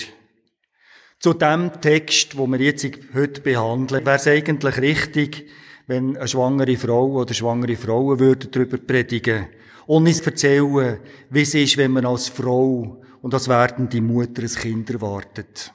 zu 1.21 1.33
dem 1.33 1.71
Text, 1.81 2.37
wo 2.37 2.49
wir 2.49 2.59
jetzt 2.59 2.85
heute 3.15 3.41
behandeln, 3.41 4.05
wäre 4.05 4.17
es 4.17 4.27
eigentlich 4.27 4.77
richtig, 4.79 5.49
wenn 5.87 6.17
eine 6.17 6.27
schwangere 6.27 6.77
Frau 6.77 7.07
oder 7.13 7.33
schwangere 7.35 7.77
Frauen 7.77 8.19
würden 8.19 8.51
darüber 8.51 8.79
predigen 8.79 9.47
und 9.87 10.09
uns 10.09 10.23
erzählen, 10.23 10.99
wie 11.31 11.43
es 11.43 11.55
ist, 11.55 11.77
wenn 11.77 11.93
man 11.93 12.05
als 12.05 12.31
Frau 12.31 13.01
und 13.23 13.33
als 13.33 13.47
werdende 13.47 14.01
Mutter 14.01 14.43
ein 14.43 14.49
Kind 14.49 14.91
erwartet. 14.91 15.73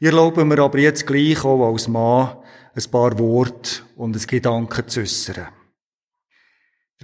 Ich 0.00 0.08
erlaube 0.08 0.44
mir 0.44 0.58
aber 0.58 0.80
jetzt 0.80 1.06
gleich 1.06 1.44
auch 1.44 1.70
als 1.70 1.86
Mann 1.86 2.36
ein 2.74 2.90
paar 2.90 3.16
Worte 3.16 3.82
und 3.94 4.16
ein 4.16 4.26
Gedanken 4.26 4.88
zu 4.88 5.02
äußern. 5.02 5.46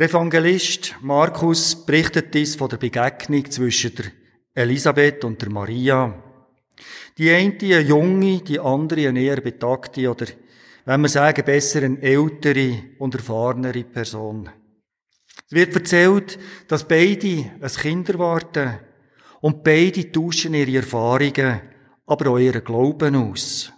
Der 0.00 0.08
Evangelist 0.08 0.96
Markus 1.02 1.74
berichtet 1.74 2.32
dies 2.32 2.56
von 2.56 2.70
der 2.70 2.78
Begegnung 2.78 3.50
zwischen 3.50 3.94
der 3.96 4.06
Elisabeth 4.54 5.22
und 5.26 5.42
der 5.42 5.50
Maria. 5.50 6.22
Die 7.18 7.30
eine 7.30 7.52
eine 7.60 7.80
junge, 7.80 8.40
die 8.40 8.58
andere 8.58 9.08
eine 9.08 9.20
eher 9.20 9.42
betagte 9.42 10.10
oder, 10.10 10.24
wenn 10.86 11.02
wir 11.02 11.08
sagen, 11.10 11.44
besser 11.44 11.82
eine 11.82 12.00
ältere 12.00 12.82
und 12.98 13.14
erfahrenere 13.14 13.84
Person. 13.84 14.48
Es 15.46 15.52
wird 15.52 15.74
erzählt, 15.74 16.38
dass 16.66 16.88
beide 16.88 17.50
ein 17.60 17.70
Kind 17.70 18.08
erwarten 18.08 18.78
und 19.42 19.62
beide 19.62 20.10
tauschen 20.10 20.54
ihre 20.54 20.76
Erfahrungen, 20.76 21.60
aber 22.06 22.30
auch 22.30 22.38
ihren 22.38 22.64
Glauben 22.64 23.16
aus. 23.16 23.70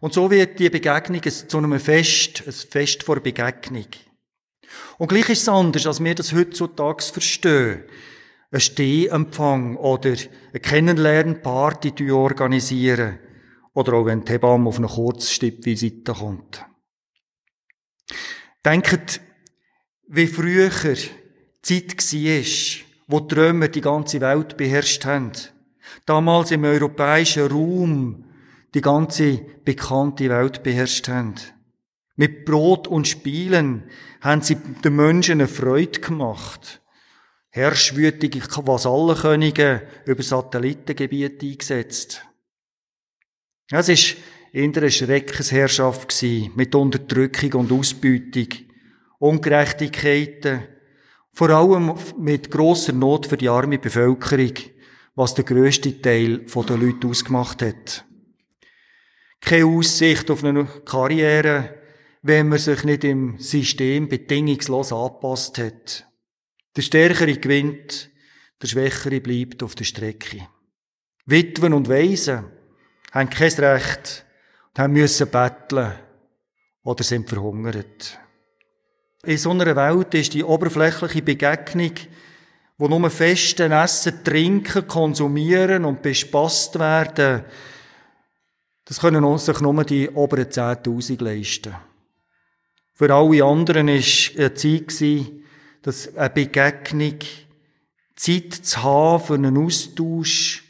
Und 0.00 0.14
so 0.14 0.30
wird 0.30 0.58
die 0.58 0.70
Begegnung 0.70 1.20
zu 1.22 1.58
einem 1.58 1.78
Fest, 1.78 2.42
ein 2.46 2.52
Fest 2.54 3.02
vor 3.02 3.20
Begegnung. 3.20 3.88
Und 4.98 5.08
gleich 5.08 5.28
ist 5.30 5.42
es 5.42 5.48
anders, 5.48 5.86
als 5.86 6.02
wir 6.02 6.14
das 6.14 6.32
heutzutage 6.32 7.02
verstehen. 7.02 7.84
Ein 8.50 8.60
Stehempfang 8.60 9.76
oder 9.76 10.10
eine 10.10 10.60
Kennenlernparty 10.60 12.10
organisieren. 12.12 13.18
Oder 13.72 13.94
auch 13.94 14.06
wenn 14.06 14.24
die 14.24 14.32
Hebamme 14.32 14.68
auf 14.68 14.78
eine 14.78 14.86
Kurzstippvisite 14.86 16.12
kommt. 16.12 16.64
Denkt, 18.64 19.20
wie 20.06 20.26
früher 20.26 20.70
die 20.70 21.86
Zeit 21.86 22.12
war, 22.12 22.84
wo 23.08 23.20
die 23.20 23.34
Römer 23.34 23.68
die 23.68 23.80
ganze 23.80 24.20
Welt 24.20 24.56
beherrscht 24.56 25.04
haben. 25.04 25.32
Damals 26.06 26.50
im 26.50 26.64
europäischen 26.64 27.46
Raum 27.46 28.24
die 28.74 28.80
ganze 28.80 29.40
bekannte 29.64 30.28
Welt 30.28 30.62
beherrscht 30.62 31.08
haben. 31.08 31.34
Mit 32.16 32.44
Brot 32.44 32.86
und 32.86 33.08
Spielen 33.08 33.84
haben 34.20 34.42
sie 34.42 34.56
den 34.56 34.96
Menschen 34.96 35.32
eine 35.32 35.48
Freude 35.48 36.00
gemacht. 36.00 36.80
Herrschwütige 37.50 38.40
Vassallenkönige 38.40 39.86
über 40.06 40.22
Satellitengebiete 40.22 41.46
eingesetzt. 41.46 42.24
Es 43.70 43.88
ist 43.88 44.16
in 44.52 44.76
einer 44.76 44.90
Schreckensherrschaft 44.90 46.22
mit 46.54 46.74
Unterdrückung 46.74 47.60
und 47.60 47.72
Ausbeutung, 47.72 48.48
Ungerechtigkeiten, 49.18 50.62
vor 51.32 51.50
allem 51.50 51.94
mit 52.18 52.50
grosser 52.50 52.92
Not 52.92 53.26
für 53.26 53.36
die 53.36 53.48
arme 53.48 53.78
Bevölkerung, 53.78 54.52
was 55.16 55.34
der 55.34 55.44
grösste 55.44 56.00
Teil 56.00 56.38
der 56.38 56.76
Leute 56.76 57.08
ausgemacht 57.08 57.62
hat. 57.62 58.04
Keine 59.40 59.66
Aussicht 59.66 60.30
auf 60.30 60.44
eine 60.44 60.66
Karriere, 60.84 61.83
wenn 62.26 62.48
man 62.48 62.58
sich 62.58 62.84
nicht 62.84 63.04
im 63.04 63.38
System 63.38 64.08
bedingungslos 64.08 64.94
angepasst 64.94 65.58
hat. 65.58 66.06
Der 66.74 66.80
Stärkere 66.80 67.36
gewinnt, 67.36 68.10
der 68.62 68.66
Schwächere 68.66 69.20
bleibt 69.20 69.62
auf 69.62 69.74
der 69.74 69.84
Strecke. 69.84 70.48
Witwen 71.26 71.74
und 71.74 71.86
Waisen 71.86 72.46
haben 73.12 73.28
kein 73.28 73.52
Recht 73.52 74.24
und 74.78 74.92
müssen 74.92 75.28
betteln 75.28 75.92
oder 76.82 77.04
sind 77.04 77.28
verhungert. 77.28 78.18
In 79.24 79.36
so 79.36 79.50
einer 79.50 79.76
Welt 79.76 80.14
ist 80.14 80.32
die 80.32 80.44
oberflächliche 80.44 81.20
Begegnung, 81.20 81.92
wo 82.78 82.88
nur 82.88 83.10
festen 83.10 83.70
Essen, 83.70 84.24
Trinken, 84.24 84.88
Konsumieren 84.88 85.84
und 85.84 86.00
bespaßt 86.00 86.78
werden, 86.78 87.44
das 88.86 89.00
können 89.00 89.38
sich 89.38 89.60
nur 89.60 89.84
die 89.84 90.08
oberen 90.08 90.46
10.000 90.46 91.22
leisten. 91.22 91.74
Für 92.94 93.12
alle 93.12 93.44
anderen 93.44 93.88
war 93.88 94.38
eine 94.38 94.54
Zeit, 94.54 95.32
dass 95.82 96.16
eine 96.16 96.30
Begegnung, 96.30 97.18
Zeit 98.14 98.54
zu 98.54 98.82
haben 98.84 99.24
für 99.24 99.34
einen 99.34 99.58
Austausch, 99.58 100.64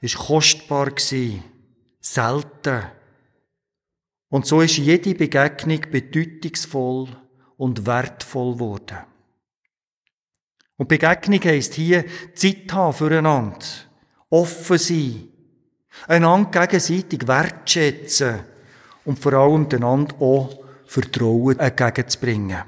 ist 0.00 0.18
kostbar 0.18 0.90
gewesen, 0.90 1.44
selten. 2.00 2.82
Und 4.28 4.46
so 4.46 4.60
ist 4.60 4.76
jede 4.76 5.14
Begegnung 5.14 5.80
bedeutungsvoll 5.90 7.08
und 7.56 7.86
wertvoll 7.86 8.54
geworden. 8.54 8.98
Und 10.76 10.88
Begegnung 10.88 11.40
heisst 11.44 11.74
hier 11.74 12.04
Zeit 12.34 12.72
haben 12.72 12.92
füreinander, 12.92 13.66
offen 14.30 14.78
sein, 14.78 15.28
einander 16.08 16.66
gegenseitig 16.66 17.26
wertschätzen 17.26 18.40
und 19.04 19.18
vor 19.18 19.32
allem 19.32 19.68
einander 19.72 20.20
auch 20.20 20.57
Vertrauen 20.88 21.58
entgegenzubringen. 21.58 22.64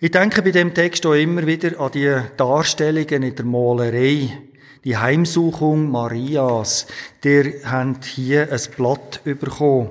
Ich 0.00 0.10
denke 0.10 0.42
bei 0.42 0.50
dem 0.50 0.74
Text 0.74 1.06
auch 1.06 1.14
immer 1.14 1.46
wieder 1.46 1.78
an 1.78 1.92
die 1.92 2.12
Darstellungen 2.36 3.22
in 3.22 3.36
der 3.36 3.44
Malerei, 3.44 4.42
die 4.84 4.96
Heimsuchung 4.96 5.90
Marias. 5.90 6.86
Der 7.22 7.62
hat 7.64 8.04
hier 8.04 8.50
ein 8.50 8.60
Blatt 8.76 9.22
bekommen, 9.22 9.90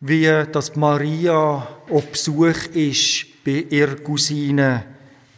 wie 0.00 0.44
dass 0.52 0.76
Maria 0.76 1.66
auf 1.88 2.06
Besuch 2.08 2.66
ist 2.74 3.26
bei 3.44 3.64
ihrer 3.70 3.96
Cousine, 3.96 4.84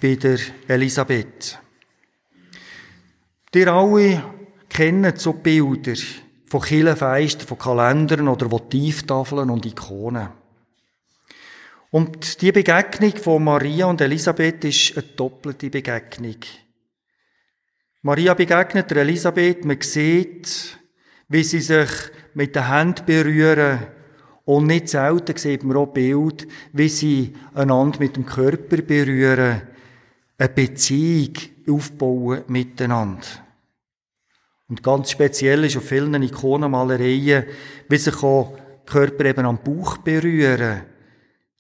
bei 0.01 0.17
der 0.17 0.39
Elisabeth. 0.67 1.59
Ihr 3.55 3.73
alle 3.73 4.23
kennen 4.69 5.17
so 5.17 5.33
Bilder 5.33 5.95
von 6.47 6.61
Killenfeisten, 6.61 7.47
von 7.47 7.59
Kalendern 7.59 8.29
oder 8.29 8.51
Votivtafeln 8.51 9.51
und 9.51 9.67
Ikonen. 9.67 10.29
Und 11.91 12.43
die 12.43 12.53
Begegnung 12.53 13.17
von 13.17 13.45
Maria 13.45 13.87
und 13.87 14.01
Elisabeth 14.01 14.65
ist 14.65 14.97
eine 14.97 15.07
doppelte 15.07 15.71
Begegnung. 15.71 16.37
Maria 18.03 18.35
begegnet 18.35 18.91
der 18.91 18.99
Elisabeth, 18.99 19.65
man 19.65 19.81
sieht, 19.81 20.79
wie 21.29 21.43
sie 21.43 21.61
sich 21.61 21.91
mit 22.35 22.55
den 22.55 22.69
Händen 22.69 23.05
berühren. 23.05 23.79
Und 24.45 24.67
nicht 24.67 24.89
selten 24.89 25.37
sieht 25.37 25.65
man 25.65 25.77
auch 25.77 25.87
Bild, 25.87 26.47
wie 26.73 26.89
sie 26.89 27.35
einander 27.55 27.99
mit 27.99 28.15
dem 28.15 28.27
Körper 28.27 28.77
berühren, 28.83 29.63
eine 30.39 30.49
Beziehung 30.51 31.33
aufbauen 31.69 32.45
miteinander. 32.47 33.46
Und 34.69 34.83
ganz 34.83 35.13
speziell 35.13 35.65
ist 35.65 35.77
auf 35.77 35.89
vielen 35.89 36.23
Ikonenmalereien, 36.23 37.45
wie 37.89 37.97
sich 37.97 38.23
auch 38.23 38.59
Körper 38.85 39.25
eben 39.27 39.47
am 39.47 39.63
Bauch 39.63 39.99
berühren. 39.99 40.83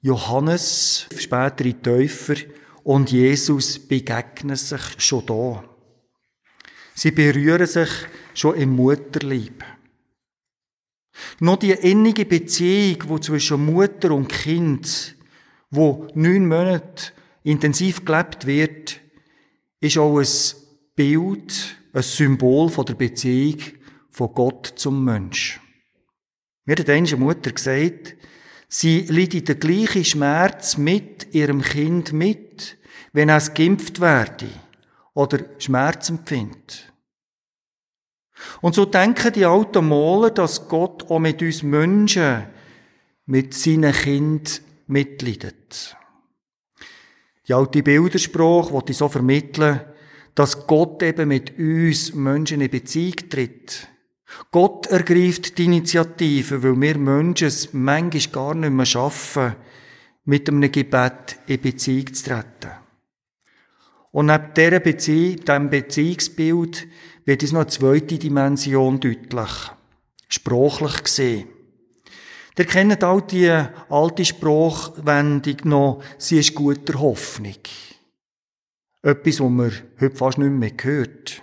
Johannes, 0.00 1.06
spätere 1.16 1.80
Täufer 1.80 2.34
und 2.82 3.10
Jesus 3.10 3.78
begegnen 3.78 4.56
sich 4.56 4.80
schon 4.98 5.26
da. 5.26 5.64
Sie 6.94 7.10
berühren 7.10 7.66
sich 7.66 7.90
schon 8.34 8.56
im 8.56 8.70
Mutterlieb. 8.70 9.64
Noch 11.40 11.56
die 11.56 11.72
innige 11.72 12.24
Beziehung, 12.24 13.16
die 13.16 13.20
zwischen 13.20 13.66
Mutter 13.66 14.12
und 14.12 14.28
Kind, 14.28 15.16
wo 15.70 16.08
neun 16.14 16.46
Monate 16.46 17.12
intensiv 17.42 18.04
gelebt 18.04 18.46
wird, 18.46 19.00
ist 19.80 19.98
auch 19.98 20.18
ein 20.18 20.26
Bild 20.94 21.76
ein 21.96 22.02
Symbol 22.02 22.68
von 22.68 22.84
der 22.84 22.94
Beziehung 22.94 23.58
von 24.10 24.34
Gott 24.34 24.74
zum 24.76 25.02
Mensch. 25.02 25.60
Mir 26.66 26.76
hat 26.76 26.90
eine 26.90 27.16
Mutter 27.16 27.52
gesagt, 27.52 28.16
sie 28.68 29.06
leidet 29.06 29.48
den 29.48 29.60
gleichen 29.60 30.04
Schmerz 30.04 30.76
mit 30.76 31.34
ihrem 31.34 31.62
Kind 31.62 32.12
mit, 32.12 32.76
wenn 33.12 33.30
es 33.30 33.54
geimpft 33.54 34.00
werde 34.00 34.48
oder 35.14 35.38
Schmerz 35.58 36.10
empfindet. 36.10 36.92
Und 38.60 38.74
so 38.74 38.84
denken 38.84 39.32
die 39.32 39.46
alten 39.46 39.88
Maler, 39.88 40.30
dass 40.30 40.68
Gott 40.68 41.10
auch 41.10 41.18
mit 41.18 41.40
uns 41.40 41.62
Menschen, 41.62 42.44
mit 43.24 43.54
seinen 43.54 43.94
Kind 43.94 44.60
mitleidet. 44.86 45.96
Die 47.48 47.54
alte 47.54 47.82
Bildersprache, 47.82 48.82
die 48.84 48.90
ich 48.90 48.98
so 48.98 49.08
vermitteln, 49.08 49.80
dass 50.36 50.66
Gott 50.66 51.02
eben 51.02 51.28
mit 51.28 51.58
uns 51.58 52.14
Menschen 52.14 52.60
in 52.60 52.70
Beziehung 52.70 53.16
tritt. 53.28 53.88
Gott 54.50 54.86
ergreift 54.86 55.56
die 55.56 55.64
Initiative, 55.64 56.62
weil 56.62 56.80
wir 56.80 56.98
Menschen 56.98 57.48
es 57.48 57.72
manchmal 57.72 58.32
gar 58.32 58.54
nicht 58.54 58.70
mehr 58.70 58.86
schaffen, 58.86 59.56
mit 60.24 60.48
einem 60.48 60.70
Gebet 60.70 61.38
in 61.46 61.60
Beziehung 61.60 62.12
zu 62.12 62.24
treten. 62.24 62.70
Und 64.12 64.26
neben 64.26 64.52
dieser 64.54 64.80
Beziehung, 64.80 65.36
diesem 65.36 65.70
Beziehungsbild 65.70 66.86
wird 67.24 67.42
uns 67.42 67.52
noch 67.52 67.60
eine 67.60 67.70
zweite 67.70 68.18
Dimension 68.18 69.00
deutlich. 69.00 69.70
Sprachlich 70.28 71.04
gesehen. 71.04 71.48
Ihr 72.58 72.64
kennt 72.64 73.04
all 73.04 73.22
die 73.22 73.50
alte 73.88 74.24
Sprachwendung 74.24 75.56
noch, 75.64 76.02
sie 76.18 76.38
ist 76.38 76.54
guter 76.54 76.98
Hoffnung. 77.00 77.54
Etwas, 79.06 79.38
was 79.38 79.50
man 79.50 79.72
heute 80.00 80.16
fast 80.16 80.38
nicht 80.38 80.50
mehr 80.50 80.72
hört. 80.82 81.40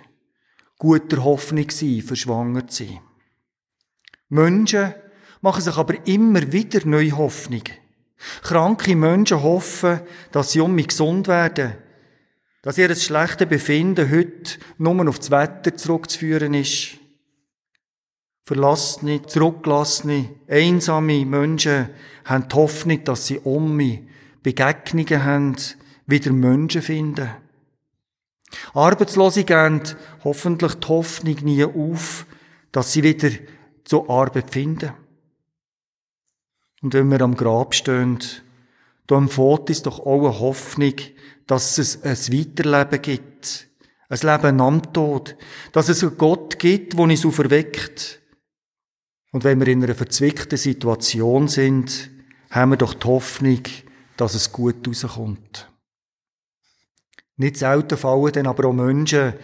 Guter 0.76 1.24
Hoffnung 1.24 1.70
sein, 1.70 2.02
für 2.02 2.14
schwanger 2.14 2.66
zu 2.66 2.84
sein. 2.84 3.00
Menschen 4.28 4.92
machen 5.40 5.62
sich 5.62 5.74
aber 5.74 6.06
immer 6.06 6.52
wieder 6.52 6.86
neue 6.86 7.16
Hoffnung. 7.16 7.62
Kranke 8.42 8.94
Menschen 8.94 9.42
hoffen, 9.42 10.02
dass 10.30 10.52
sie 10.52 10.60
um 10.60 10.74
mich 10.74 10.88
gesund 10.88 11.26
werden, 11.26 11.72
dass 12.60 12.76
ihr 12.76 12.94
schlechtes 12.94 13.48
Befinden 13.48 14.10
heute 14.10 14.58
nur 14.76 15.08
auf 15.08 15.20
das 15.20 15.30
Wetter 15.30 15.74
zurückzuführen 15.74 16.52
ist. 16.52 16.98
Verlassene, 18.42 19.22
zurückgelassene, 19.22 20.34
einsame 20.48 21.24
Menschen 21.24 21.88
haben 22.26 22.46
die 22.46 22.56
Hoffnung, 22.56 23.04
dass 23.04 23.26
sie 23.26 23.38
um 23.38 23.74
mich 23.74 24.02
Begegnungen 24.42 25.24
haben, 25.24 25.56
wieder 26.06 26.30
Menschen 26.30 26.82
finden. 26.82 27.30
Arbeitslose 28.72 29.44
geben 29.44 29.82
hoffentlich 30.22 30.74
die 30.74 30.88
Hoffnung 30.88 31.36
nie 31.42 31.64
auf, 31.64 32.26
dass 32.72 32.92
sie 32.92 33.02
wieder 33.02 33.30
zur 33.84 34.08
Arbeit 34.10 34.50
finden. 34.50 34.92
Und 36.82 36.94
wenn 36.94 37.10
wir 37.10 37.20
am 37.20 37.36
Grab 37.36 37.74
stehen, 37.74 38.18
dann 39.06 39.28
fährt 39.28 39.70
es 39.70 39.82
doch 39.82 40.00
auch 40.00 40.20
eine 40.20 40.40
Hoffnung, 40.40 40.94
dass 41.46 41.78
es 41.78 42.02
ein 42.02 42.16
Weiterleben 42.16 43.02
gibt. 43.02 43.68
Ein 44.08 44.18
Leben 44.18 44.60
am 44.60 44.92
Tod. 44.92 45.36
Dass 45.72 45.88
es 45.88 46.02
einen 46.02 46.16
Gott 46.18 46.58
gibt, 46.58 46.94
der 46.94 47.00
uns 47.00 47.24
auferweckt. 47.24 48.20
Und 49.32 49.44
wenn 49.44 49.60
wir 49.60 49.68
in 49.68 49.82
einer 49.82 49.94
verzwickten 49.94 50.58
Situation 50.58 51.48
sind, 51.48 52.10
haben 52.50 52.70
wir 52.70 52.76
doch 52.76 52.94
die 52.94 53.06
Hoffnung, 53.06 53.62
dass 54.16 54.34
es 54.34 54.52
gut 54.52 54.86
rauskommt. 54.86 55.68
Nicht 57.36 57.56
selten 57.56 57.98
fallen 57.98 58.32
dann 58.32 58.46
aber 58.46 58.68
auch 58.68 58.72
Menschen, 58.72 59.34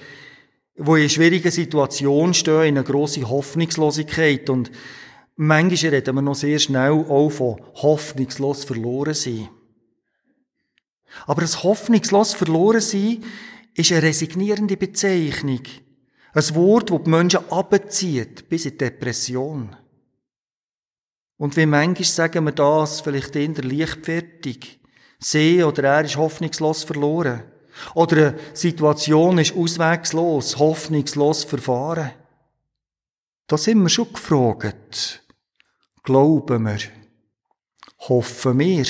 die 0.77 1.03
in 1.03 1.09
schwierigen 1.11 1.51
Situationen 1.51 2.35
stehen, 2.35 2.63
in 2.63 2.79
einer 2.79 2.85
grossen 2.85 3.29
Hoffnungslosigkeit. 3.29 4.49
Und 4.49 4.71
manchmal 5.37 5.95
reden 5.95 6.15
wir 6.15 6.23
noch 6.23 6.35
sehr 6.35 6.59
schnell 6.59 6.93
auch 6.93 7.31
von 7.31 7.61
hoffnungslos 7.75 8.65
verloren 8.65 9.15
sein. 9.15 9.49
Aber 11.27 11.41
das 11.41 11.65
hoffnungslos 11.65 12.35
verloren 12.35 12.81
sein 12.81 13.25
ist 13.75 13.93
eine 13.93 14.03
resignierende 14.03 14.77
Bezeichnung. 14.77 15.63
Ein 16.33 16.55
Wort, 16.55 16.91
das 16.91 17.03
die 17.03 17.11
Menschen 17.11 17.51
abzieht, 17.51 18.49
bis 18.49 18.65
in 18.65 18.73
die 18.73 18.79
Depression. 18.79 19.77
Und 21.37 21.57
wie 21.57 21.67
manchmal 21.67 22.05
sagen 22.05 22.45
wir 22.45 22.53
das, 22.53 23.01
vielleicht 23.01 23.35
in 23.35 23.55
der 23.55 23.65
leichtfertig. 23.65 24.79
Sie 25.19 25.63
oder 25.65 25.85
er 25.85 26.05
ist 26.05 26.17
hoffnungslos 26.17 26.85
verloren. 26.85 27.43
Oder 27.95 28.17
eine 28.17 28.39
Situation 28.53 29.39
ist 29.39 29.57
auswegslos, 29.57 30.59
hoffnungslos 30.59 31.45
verfahren. 31.45 32.13
Da 33.47 33.59
sind 33.59 33.83
wir 33.83 33.89
schon 33.89 34.13
gefragt. 34.13 35.23
Glauben 36.03 36.65
wir? 36.65 36.79
Hoffen 38.09 38.59
wir? 38.59 38.87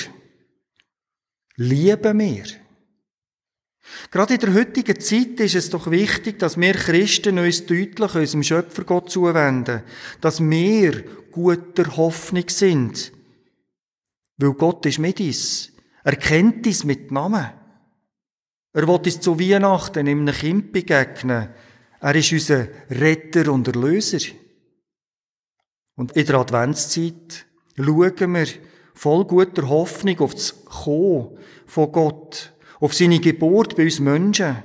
Lieben 1.56 2.18
wir? 2.18 2.44
Gerade 4.10 4.34
in 4.34 4.40
der 4.40 4.54
heutigen 4.54 5.00
Zeit 5.00 5.40
ist 5.40 5.54
es 5.54 5.70
doch 5.70 5.90
wichtig, 5.90 6.38
dass 6.38 6.58
wir 6.58 6.74
Christen 6.74 7.38
uns 7.38 7.66
deutlich 7.66 8.14
unserem 8.14 8.42
Schöpfer 8.42 8.84
Gott 8.84 9.10
zuwenden, 9.10 9.82
dass 10.20 10.40
wir 10.40 11.04
guter 11.30 11.96
Hoffnung 11.96 12.48
sind. 12.48 13.12
Weil 14.36 14.52
Gott 14.52 14.86
ist 14.86 14.98
mit 14.98 15.20
uns. 15.20 15.72
Er 16.04 16.16
kennt 16.16 16.66
uns 16.66 16.84
mit 16.84 17.10
Namen. 17.10 17.50
Er 18.72 18.86
wird 18.86 19.06
uns 19.06 19.20
zu 19.20 19.38
Weihnachten 19.38 20.06
in 20.06 20.20
einem 20.20 20.34
Kind 20.34 20.72
begegnen. 20.72 21.48
Er 22.00 22.14
ist 22.14 22.32
unser 22.32 22.68
Retter 22.90 23.52
und 23.52 23.66
Erlöser. 23.66 24.32
Und 25.96 26.12
in 26.12 26.26
der 26.26 26.36
Adventszeit 26.36 27.46
schauen 27.76 28.34
wir 28.34 28.46
voll 28.94 29.24
guter 29.24 29.68
Hoffnung 29.68 30.20
auf 30.20 30.34
das 30.34 30.64
Kommen 30.64 31.38
von 31.66 31.92
Gott, 31.92 32.52
auf 32.78 32.94
seine 32.94 33.18
Geburt 33.18 33.76
bei 33.76 33.84
uns 33.84 34.00
Menschen. 34.00 34.62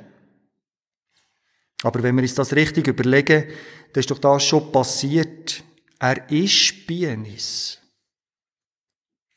Aber 1.84 2.04
wenn 2.04 2.16
wir 2.16 2.22
uns 2.22 2.36
das 2.36 2.54
richtig 2.54 2.88
überlegen, 2.88 3.46
dann 3.94 4.00
ist 4.00 4.12
doch 4.12 4.20
das 4.20 4.44
schon 4.44 4.72
passiert. 4.72 5.64
Er 6.00 6.30
ist 6.30 6.88
bei 6.88 7.14
uns. 7.14 7.80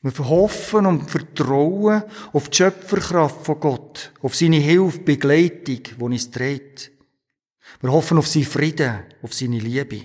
Wir 0.01 0.11
verhoffen 0.11 0.85
und 0.85 1.09
vertrauen 1.09 2.03
auf 2.31 2.47
die 2.49 2.57
Schöpferkraft 2.57 3.45
von 3.45 3.59
Gott, 3.59 4.13
auf 4.21 4.33
seine 4.33 4.55
Hilfe, 4.55 4.99
Begleitung, 4.99 5.83
die 5.83 5.95
uns 6.01 6.31
trägt. 6.31 6.91
Wir 7.81 7.91
hoffen 7.91 8.17
auf 8.17 8.27
seinen 8.27 8.45
Frieden, 8.45 9.03
auf 9.21 9.33
seine 9.33 9.59
Liebe. 9.59 10.03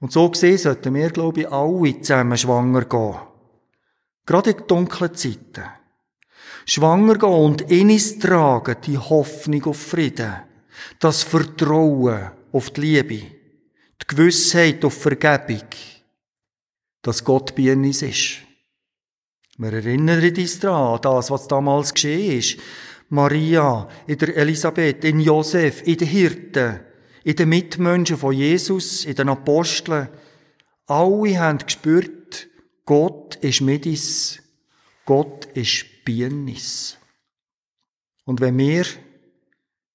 Und 0.00 0.12
so 0.12 0.28
gesehen 0.28 0.58
sollten 0.58 0.94
wir, 0.94 1.10
glaube 1.10 1.42
ich, 1.42 1.50
alle 1.50 2.00
zusammen 2.00 2.36
schwanger 2.36 2.84
gehen. 2.84 3.16
Gerade 4.26 4.50
in 4.50 4.66
dunklen 4.66 5.14
Zeiten. 5.14 5.64
Schwanger 6.66 7.18
gehen 7.18 7.28
und 7.28 7.70
in 7.70 7.90
uns 7.90 8.18
tragen 8.18 8.76
die 8.84 8.98
Hoffnung 8.98 9.64
auf 9.66 9.80
Frieden, 9.80 10.34
das 10.98 11.22
Vertrauen 11.22 12.32
auf 12.50 12.70
die 12.70 12.80
Liebe, 12.80 13.14
die 14.02 14.06
Gewissheit 14.08 14.84
auf 14.84 15.00
Vergebung, 15.00 15.68
dass 17.02 17.22
Gott 17.22 17.54
bei 17.54 17.72
uns 17.72 18.02
ist. 18.02 18.45
Wir 19.58 19.72
erinnern 19.72 20.22
uns 20.22 20.60
daran, 20.60 21.00
das, 21.00 21.30
was 21.30 21.48
damals 21.48 21.94
geschehen 21.94 22.38
ist. 22.38 22.58
Maria, 23.08 23.88
in 24.06 24.18
der 24.18 24.36
Elisabeth, 24.36 25.04
in 25.04 25.20
Josef, 25.20 25.82
in 25.86 25.96
den 25.96 26.08
Hirten, 26.08 26.80
in 27.24 27.36
den 27.36 27.48
Mitmenschen 27.48 28.18
von 28.18 28.34
Jesus, 28.34 29.04
in 29.04 29.14
den 29.14 29.28
Aposteln. 29.28 30.08
Alle 30.86 31.38
haben 31.38 31.58
gespürt, 31.58 32.48
Gott 32.84 33.36
ist 33.36 33.60
mit 33.62 33.86
uns. 33.86 34.42
Gott 35.04 35.46
ist 35.54 35.86
uns. 36.06 36.98
Und 38.24 38.40
wenn 38.40 38.58
wir 38.58 38.84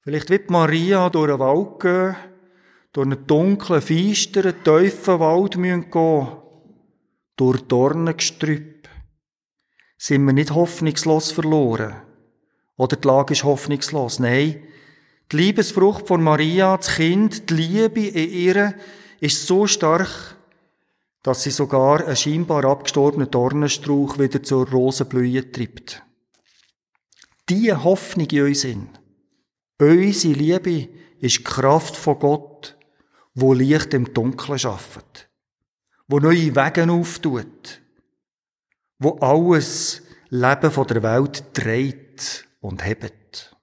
vielleicht 0.02 0.30
wie 0.30 0.40
Maria 0.48 1.10
durch 1.10 1.32
den 1.32 1.40
Wald 1.40 1.80
gehen, 1.80 2.16
durch 2.94 3.06
einen 3.06 3.28
dunklen, 3.28 3.82
feisteren, 3.82 4.56
tiefen 4.64 5.20
Wald 5.20 5.54
gehen 5.54 5.86
durch 7.36 7.62
Dornengestrüpp, 7.62 8.71
sind 10.02 10.26
wir 10.26 10.34
nicht 10.34 10.50
hoffnungslos 10.50 11.32
verloren. 11.32 11.96
Oder 12.76 12.96
die 12.96 13.08
Lage 13.08 13.34
ist 13.34 13.44
hoffnungslos. 13.44 14.18
Nein, 14.18 14.64
die 15.32 15.38
Liebesfrucht 15.38 16.08
von 16.08 16.24
Maria, 16.24 16.76
das 16.76 16.96
Kind, 16.96 17.52
die 17.52 17.54
Liebe 17.54 18.08
in 18.08 18.32
ihr, 18.32 18.74
ist 19.20 19.46
so 19.46 19.68
stark, 19.68 20.38
dass 21.22 21.44
sie 21.44 21.52
sogar 21.52 22.04
einen 22.04 22.16
scheinbar 22.16 22.66
abgestorbenen 22.66 23.30
Dornenstrauch 23.30 24.18
wieder 24.18 24.42
zur 24.42 24.68
Rosenblühe 24.72 25.52
treibt. 25.52 26.02
Die 27.48 27.72
Hoffnung 27.72 28.28
in 28.32 28.46
uns 28.46 28.64
in, 28.64 28.90
unsere 29.80 30.34
Liebe, 30.34 30.90
ist 31.20 31.38
die 31.38 31.44
Kraft 31.44 31.96
von 31.96 32.18
Gott, 32.18 32.76
wo 33.36 33.54
Licht 33.54 33.94
im 33.94 34.12
Dunkeln 34.16 34.58
schafft, 34.58 35.30
wo 36.08 36.18
neue 36.18 36.56
Wege 36.56 36.92
auftut, 36.92 37.81
wo 39.02 39.18
alles 39.20 40.04
Leben 40.30 40.72
von 40.72 40.88
der 40.88 41.02
Welt 41.02 41.44
dreht 41.54 42.48
und 42.60 42.86
hebt. 42.86 43.58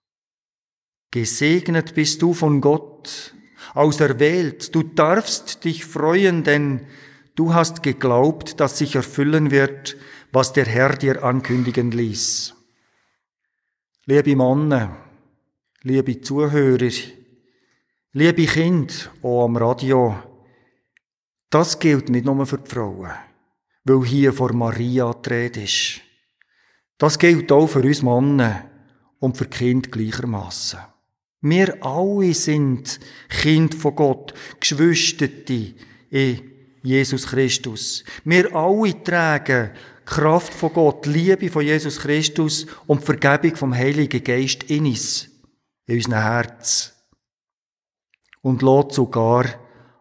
Gesegnet 1.12 1.94
bist 1.94 2.20
du 2.20 2.34
von 2.34 2.60
Gott, 2.60 3.34
auserwählt, 3.72 4.74
du 4.74 4.82
darfst 4.82 5.64
dich 5.64 5.84
freuen, 5.84 6.42
denn 6.42 6.86
du 7.36 7.54
hast 7.54 7.84
geglaubt, 7.84 8.58
dass 8.58 8.78
sich 8.78 8.96
erfüllen 8.96 9.52
wird, 9.52 9.96
was 10.32 10.52
der 10.52 10.66
Herr 10.66 10.96
dir 10.96 11.22
ankündigen 11.22 11.92
ließ. 11.92 12.54
Liebe 14.06 14.34
Männer, 14.34 14.96
liebe 15.82 16.20
Zuhörer, 16.20 16.90
liebe 18.12 18.46
Kind, 18.46 19.10
auch 19.22 19.44
am 19.44 19.56
Radio, 19.56 20.16
das 21.48 21.78
gilt 21.78 22.08
nicht 22.08 22.26
nur 22.26 22.44
für 22.44 22.58
die 22.58 22.68
Frauen, 22.68 23.12
weil 23.84 24.04
hier 24.04 24.32
vor 24.32 24.52
Maria 24.52 25.12
die 25.14 25.64
ist. 25.64 26.00
Das 26.98 27.18
gilt 27.18 27.50
auch 27.52 27.68
für 27.68 27.80
uns 27.82 28.02
Männer 28.02 28.64
und 29.20 29.36
für 29.36 29.46
Kinder 29.46 29.88
gleichermaßen. 29.90 30.80
Wir 31.40 31.84
alle 31.84 32.34
sind 32.34 32.98
Kind 33.28 33.74
von 33.74 33.94
Gott, 33.94 34.34
Geschwisterte 34.58 35.74
in 36.10 36.50
Jesus 36.82 37.26
Christus. 37.26 38.02
Wir 38.24 38.52
alle 38.54 39.02
tragen 39.04 39.70
Kraft 40.04 40.52
von 40.54 40.72
Gott, 40.72 41.06
Liebe 41.06 41.48
von 41.50 41.64
Jesus 41.64 42.00
Christus 42.00 42.66
und 42.86 43.04
Vergebung 43.04 43.54
vom 43.54 43.74
Heiligen 43.74 44.24
Geist 44.24 44.64
in 44.64 44.86
uns, 44.86 45.28
in 45.86 45.96
unserem 45.96 46.22
Herz. 46.22 46.94
Und 48.40 48.62
lässt 48.62 48.92
sogar 48.92 49.44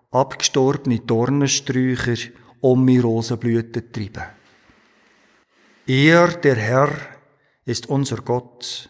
abgestorbene 0.10 1.00
Dornensträucher 1.00 2.16
um 2.62 2.86
die 2.88 3.00
Rosenblüten 3.00 3.92
treiben. 3.92 4.26
Er, 5.86 6.28
der 6.28 6.56
Herr, 6.56 6.92
ist 7.66 7.88
unser 7.88 8.18
Gott. 8.18 8.90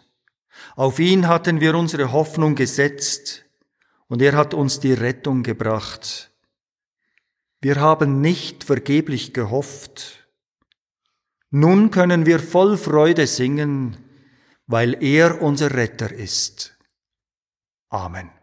Auf 0.76 0.98
ihn 0.98 1.28
hatten 1.28 1.60
wir 1.60 1.74
unsere 1.74 2.12
Hoffnung 2.12 2.54
gesetzt 2.54 3.44
und 4.08 4.22
er 4.22 4.36
hat 4.36 4.54
uns 4.54 4.80
die 4.80 4.92
Rettung 4.92 5.42
gebracht. 5.42 6.32
Wir 7.60 7.80
haben 7.80 8.20
nicht 8.20 8.64
vergeblich 8.64 9.34
gehofft. 9.34 10.28
Nun 11.50 11.90
können 11.90 12.26
wir 12.26 12.38
voll 12.40 12.76
Freude 12.76 13.26
singen, 13.26 13.96
weil 14.66 15.02
er 15.02 15.40
unser 15.42 15.74
Retter 15.74 16.12
ist. 16.12 16.76
Amen. 17.88 18.37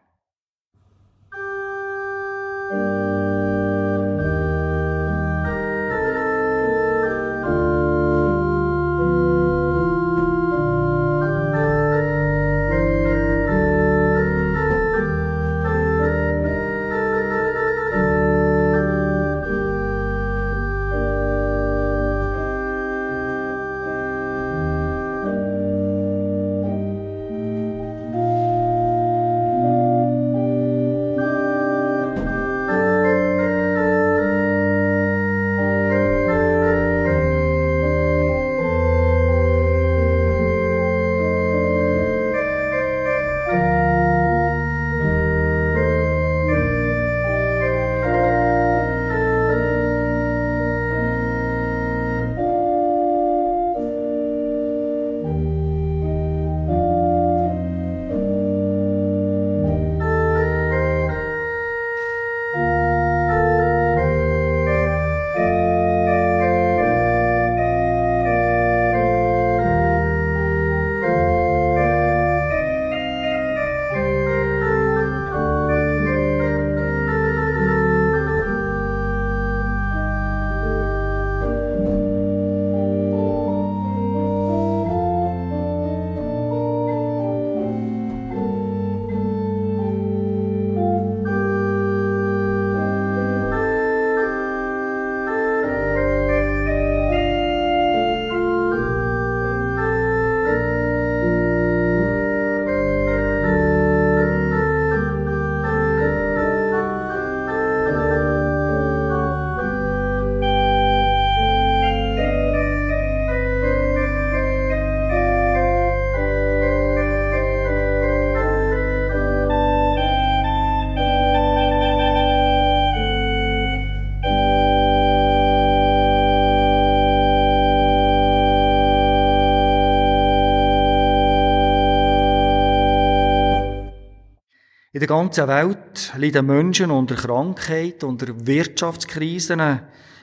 Ganzen 135.16 135.48
Welt 135.48 136.12
leiden 136.18 136.46
Menschen 136.46 136.92
unter 136.92 137.16
Krankheit, 137.16 138.04
unter 138.04 138.28
Wirtschaftskrisen, 138.46 139.80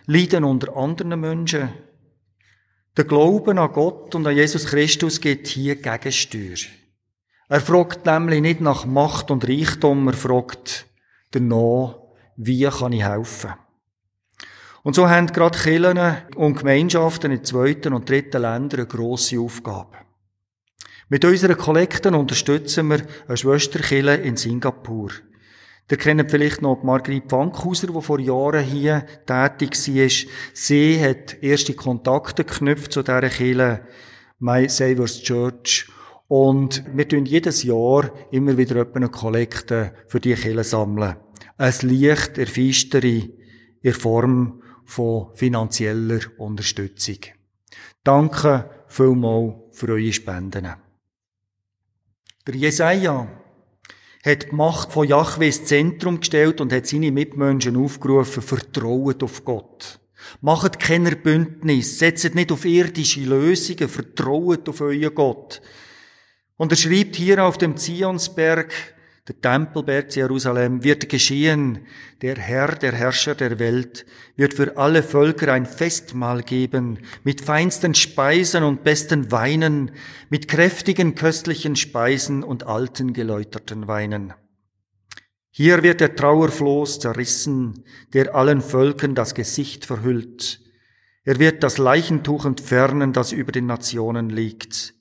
leiden 0.06 0.44
unter 0.44 0.76
anderen 0.76 1.18
Menschen. 1.18 1.70
Der 2.94 3.04
Glauben 3.06 3.58
an 3.58 3.72
Gott 3.72 4.14
und 4.14 4.26
an 4.26 4.36
Jesus 4.36 4.66
Christus 4.66 5.18
geht 5.18 5.46
hier 5.46 5.76
Gegensteuer. 5.76 6.58
Er 7.48 7.60
fragt 7.62 8.04
nämlich 8.04 8.42
nicht 8.42 8.60
nach 8.60 8.84
Macht 8.84 9.30
und 9.30 9.48
Reichtum, 9.48 10.08
er 10.08 10.12
fragt 10.12 10.86
danach, 11.30 11.96
wie 12.36 12.68
kann 12.68 12.92
ich 12.92 13.02
helfen? 13.02 13.54
Und 14.82 14.94
so 14.94 15.08
haben 15.08 15.28
gerade 15.28 15.58
Kirchen 15.58 16.16
und 16.36 16.58
Gemeinschaften 16.58 17.32
in 17.32 17.44
zweiten 17.44 17.94
und 17.94 18.10
dritten 18.10 18.42
Ländern 18.42 18.80
eine 18.80 18.86
grosse 18.86 19.40
Aufgabe. 19.40 19.96
Mit 21.12 21.26
unseren 21.26 21.58
Kollekten 21.58 22.14
unterstützen 22.14 22.88
wir 22.88 23.02
eine 23.28 23.36
Schwesterkirche 23.36 24.14
in 24.14 24.38
Singapur. 24.38 25.10
Ihr 25.90 25.98
kennt 25.98 26.30
vielleicht 26.30 26.62
noch 26.62 26.82
Margrit 26.82 27.30
Wankhauser, 27.30 27.88
die 27.88 28.00
vor 28.00 28.18
Jahren 28.18 28.64
hier 28.64 29.04
tätig 29.26 29.72
war. 29.72 30.28
Sie 30.54 31.04
hat 31.04 31.42
erste 31.42 31.74
Kontakte 31.74 32.44
geknüpft 32.44 32.94
zu 32.94 33.02
dieser 33.02 33.28
Kirche, 33.28 33.82
My 34.38 34.66
Saviour's 34.70 35.20
Church. 35.20 35.86
Und 36.28 36.82
wir 36.96 37.06
tun 37.06 37.26
jedes 37.26 37.62
Jahr 37.62 38.10
immer 38.30 38.56
wieder 38.56 38.86
eine 38.94 39.10
Kollekte 39.10 39.92
für 40.08 40.18
die 40.18 40.32
Kirche 40.32 40.64
sammeln. 40.64 41.16
Ein 41.58 41.74
Licht 41.82 42.38
erfeistere 42.38 43.28
in 43.82 43.92
Form 43.92 44.62
von 44.86 45.26
finanzieller 45.34 46.20
Unterstützung. 46.38 47.18
Danke 48.02 48.70
vielmals 48.88 49.56
für 49.72 49.88
eure 49.88 50.10
Spenden. 50.10 50.72
Der 52.46 52.56
Jesaja 52.56 53.28
hat 54.24 54.50
die 54.50 54.54
Macht 54.54 54.92
von 54.92 55.06
Yahweh 55.06 55.46
ins 55.46 55.64
Zentrum 55.64 56.18
gestellt 56.18 56.60
und 56.60 56.72
hat 56.72 56.88
seine 56.88 57.12
Mitmenschen 57.12 57.76
aufgerufen, 57.76 58.42
vertraut 58.42 59.22
auf 59.22 59.44
Gott. 59.44 60.00
Macht 60.40 60.80
keiner 60.80 61.14
Bündnis, 61.14 62.00
setzt 62.00 62.34
nicht 62.34 62.50
auf 62.50 62.64
irdische 62.64 63.20
Lösungen, 63.20 63.88
vertraut 63.88 64.68
auf 64.68 64.80
euren 64.80 65.14
Gott. 65.14 65.62
Und 66.56 66.72
er 66.72 66.76
schreibt 66.76 67.14
hier 67.14 67.44
auf 67.44 67.58
dem 67.58 67.76
Zionsberg, 67.76 68.72
der 69.28 69.40
Tempelberg 69.40 70.14
Jerusalem, 70.16 70.82
wird 70.82 71.08
geschehen. 71.08 71.86
Der 72.22 72.36
Herr, 72.36 72.74
der 72.74 72.92
Herrscher 72.92 73.36
der 73.36 73.60
Welt, 73.60 74.04
wird 74.34 74.54
für 74.54 74.76
alle 74.76 75.02
Völker 75.04 75.52
ein 75.52 75.64
Festmahl 75.64 76.42
geben, 76.42 76.98
mit 77.22 77.40
feinsten 77.40 77.94
Speisen 77.94 78.64
und 78.64 78.82
besten 78.82 79.30
Weinen, 79.30 79.92
mit 80.28 80.48
kräftigen 80.48 81.14
köstlichen 81.14 81.76
Speisen 81.76 82.42
und 82.42 82.66
alten 82.66 83.12
geläuterten 83.12 83.86
Weinen. 83.86 84.34
Hier 85.50 85.82
wird 85.82 86.00
der 86.00 86.16
Trauerfloß 86.16 86.98
zerrissen, 86.98 87.84
der 88.14 88.34
allen 88.34 88.60
Völkern 88.60 89.14
das 89.14 89.34
Gesicht 89.34 89.84
verhüllt. 89.84 90.60
Er 91.24 91.38
wird 91.38 91.62
das 91.62 91.78
Leichentuch 91.78 92.44
entfernen, 92.44 93.12
das 93.12 93.30
über 93.30 93.52
den 93.52 93.66
Nationen 93.66 94.30
liegt. 94.30 94.94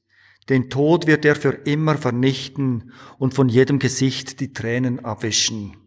Den 0.51 0.69
Tod 0.69 1.07
wird 1.07 1.23
er 1.23 1.37
für 1.37 1.53
immer 1.63 1.97
vernichten 1.97 2.91
und 3.17 3.33
von 3.33 3.47
jedem 3.47 3.79
Gesicht 3.79 4.41
die 4.41 4.51
Tränen 4.51 4.99
abwischen. 5.05 5.77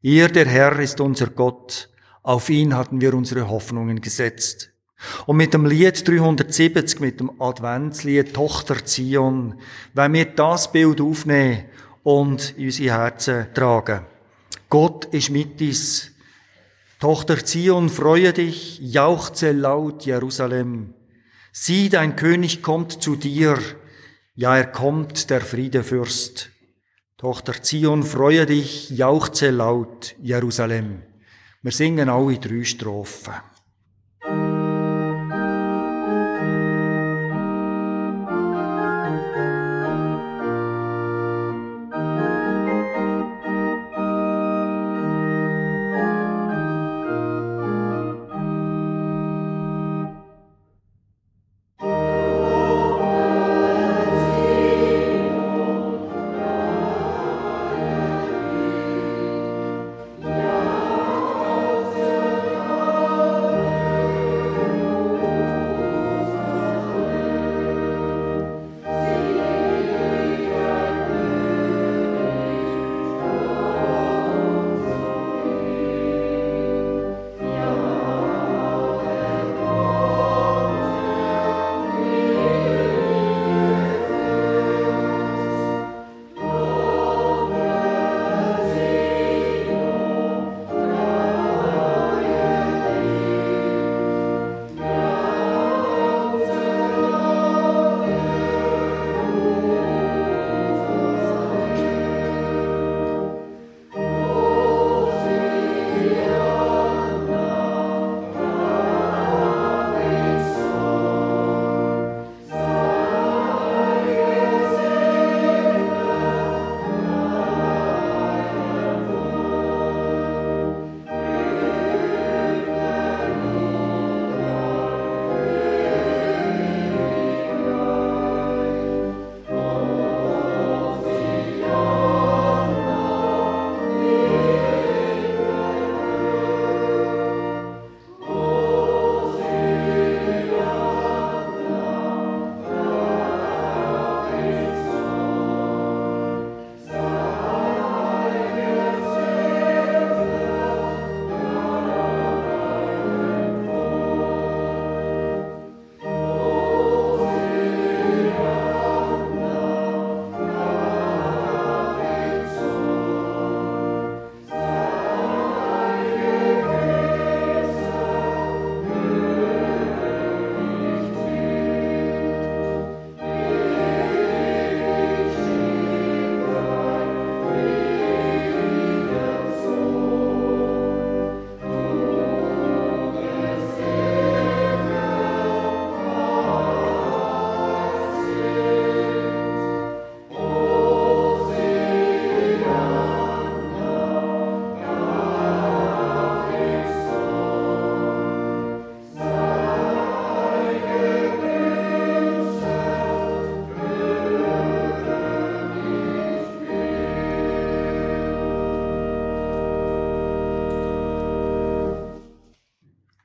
Er, 0.00 0.28
der 0.28 0.46
Herr, 0.46 0.78
ist 0.78 1.00
unser 1.00 1.26
Gott. 1.26 1.90
Auf 2.22 2.48
ihn 2.48 2.76
hatten 2.76 3.00
wir 3.00 3.12
unsere 3.12 3.48
Hoffnungen 3.48 4.00
gesetzt. 4.00 4.70
Und 5.26 5.36
mit 5.36 5.52
dem 5.52 5.66
Lied 5.66 6.06
370, 6.06 7.00
mit 7.00 7.18
dem 7.18 7.42
Adventslied 7.42 8.32
Tochter 8.32 8.84
Zion, 8.84 9.58
wenn 9.94 10.12
wir 10.12 10.26
das 10.26 10.70
Bild 10.70 11.00
aufnehmen 11.00 11.64
und 12.04 12.56
in 12.56 12.66
unsere 12.66 12.96
Herzen 12.96 13.46
tragen. 13.52 14.02
Gott 14.68 15.06
ist 15.06 15.30
mit 15.30 15.60
uns. 15.60 16.12
Tochter 17.00 17.44
Zion, 17.44 17.88
freue 17.88 18.32
dich, 18.32 18.78
jauchze 18.78 19.50
laut 19.50 20.06
Jerusalem. 20.06 20.94
Sieh, 21.54 21.90
dein 21.90 22.16
König 22.16 22.62
kommt 22.62 23.02
zu 23.02 23.14
dir. 23.14 23.58
Ja, 24.34 24.56
er 24.56 24.66
kommt, 24.66 25.28
der 25.28 25.42
Friedefürst. 25.42 26.48
Tochter 27.18 27.62
Zion, 27.62 28.04
freue 28.04 28.46
dich, 28.46 28.88
jauchze 28.88 29.50
laut, 29.50 30.16
Jerusalem. 30.22 31.02
Wir 31.60 31.72
singen 31.72 32.08
alle 32.08 32.38
drei 32.38 32.64
Strophen. 32.64 33.34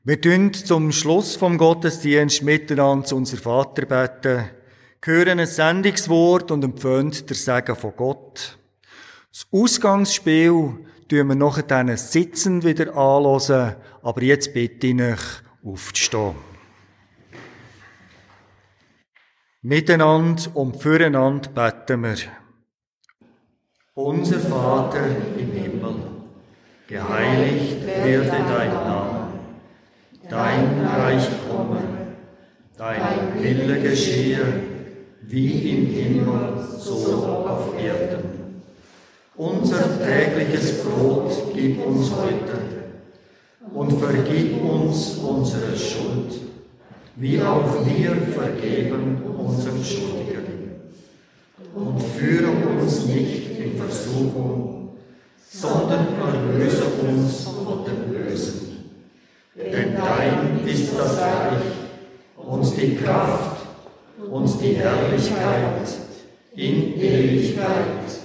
Wir 0.08 0.22
tun 0.22 0.54
zum 0.54 0.94
Schluss 0.94 1.36
vom 1.36 1.58
Gottesdienst 1.58 2.42
miteinander 2.42 3.06
zu 3.06 3.18
unser 3.18 3.36
Vater 3.36 3.86
beten, 3.86 4.50
hören 5.04 5.38
ein 5.38 5.46
Sendungswort 5.46 6.50
und 6.50 6.64
empfehlen 6.64 7.12
der 7.28 7.36
Segen 7.36 7.76
von 7.76 7.92
Gott. 7.98 8.58
Das 9.30 9.48
Ausgangsspiel 9.52 10.78
tun 11.10 11.28
wir 11.28 11.36
nachher 11.36 11.64
dann 11.64 11.98
sitzend 11.98 12.64
wieder 12.64 12.96
anhören, 12.96 13.76
aber 14.02 14.24
jetzt 14.24 14.54
bitte 14.54 14.88
ich 14.88 15.02
euch 15.02 15.20
aufzustehen. 15.66 16.36
Miteinander 19.62 20.44
und 20.54 20.82
füreinander 20.82 21.50
beten 21.50 22.04
wir. 22.04 22.16
Unser 23.94 24.40
Vater 24.40 25.06
im 25.38 25.52
Himmel, 25.52 25.96
geheiligt 26.88 27.86
werde 27.86 28.30
dein 28.30 28.74
Name 28.74 29.07
dein 30.30 30.86
Reich 30.86 31.28
komme, 31.50 31.80
dein 32.78 33.42
Wille 33.42 33.80
geschehe, 33.82 34.42
wie 35.22 35.72
im 35.72 35.86
Himmel, 35.88 36.68
so 36.80 37.46
auf 37.48 37.74
Erden. 37.80 38.54
Unser 39.36 40.04
tägliches 40.04 40.84
Brot 40.84 41.32
gib 41.54 41.86
uns 41.86 42.12
heute 42.12 42.58
und 43.74 44.00
vergib 44.00 44.64
uns 44.64 45.18
unsere 45.18 45.78
Schuld, 45.78 46.42
wie 47.16 47.42
auch 47.42 47.86
wir 47.86 48.16
vergeben 48.34 49.22
unseren 49.38 49.84
Schuldigen. 49.84 50.72
Und 51.76 52.02
führe 52.02 52.52
uns 52.80 53.06
nicht 53.06 53.60
in 53.60 53.78
Versuchung, 53.78 54.98
sondern 55.52 56.08
erlöse 56.20 56.86
uns 57.08 57.44
von 57.44 57.86
dem 57.86 58.12
Bösen 58.12 58.67
denn 59.58 59.96
dein 59.96 60.68
ist 60.68 60.94
das 60.98 61.18
Reich 61.18 61.64
und 62.36 62.78
die 62.78 62.96
Kraft 62.96 63.66
und 64.30 64.62
die 64.62 64.76
Herrlichkeit 64.76 65.88
in 66.54 67.00
Ewigkeit. 67.00 68.22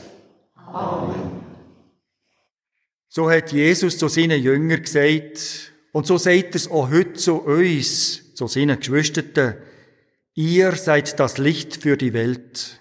Amen. 0.55 1.43
So 3.09 3.30
hat 3.30 3.53
Jesus 3.53 3.99
zu 3.99 4.09
seinen 4.09 4.43
Jüngern 4.43 4.83
gesagt, 4.83 5.72
und 5.93 6.07
so 6.07 6.16
sagt 6.16 6.55
es 6.55 6.70
auch 6.70 6.91
heute 6.91 7.14
zu 7.14 7.43
uns, 7.43 8.35
zu 8.35 8.47
seinen 8.47 8.78
Geschwisterten, 8.78 9.57
ihr 10.35 10.72
seid 10.72 11.20
das 11.20 11.37
Licht 11.37 11.83
für 11.83 11.99
die 11.99 12.14
Welt. 12.14 12.80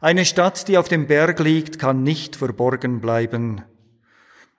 Eine 0.00 0.24
Stadt, 0.24 0.68
die 0.68 0.78
auf 0.78 0.88
dem 0.88 1.06
Berg 1.06 1.40
liegt, 1.40 1.78
kann 1.78 2.02
nicht 2.02 2.36
verborgen 2.36 3.00
bleiben. 3.00 3.64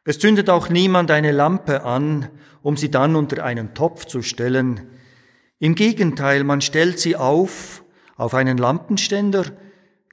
Es 0.07 0.19
zündet 0.19 0.51
auch 0.51 0.69
niemand 0.69 1.09
eine 1.09 1.31
Lampe 1.31 1.83
an, 1.83 2.29
um 2.61 2.77
sie 2.77 2.91
dann 2.91 3.15
unter 3.15 3.43
einen 3.43 3.73
Topf 3.73 4.05
zu 4.05 4.21
stellen. 4.21 4.87
Im 5.57 5.73
Gegenteil, 5.73 6.43
man 6.43 6.61
stellt 6.61 6.99
sie 6.99 7.15
auf, 7.15 7.83
auf 8.15 8.35
einen 8.35 8.59
Lampenständer, 8.59 9.45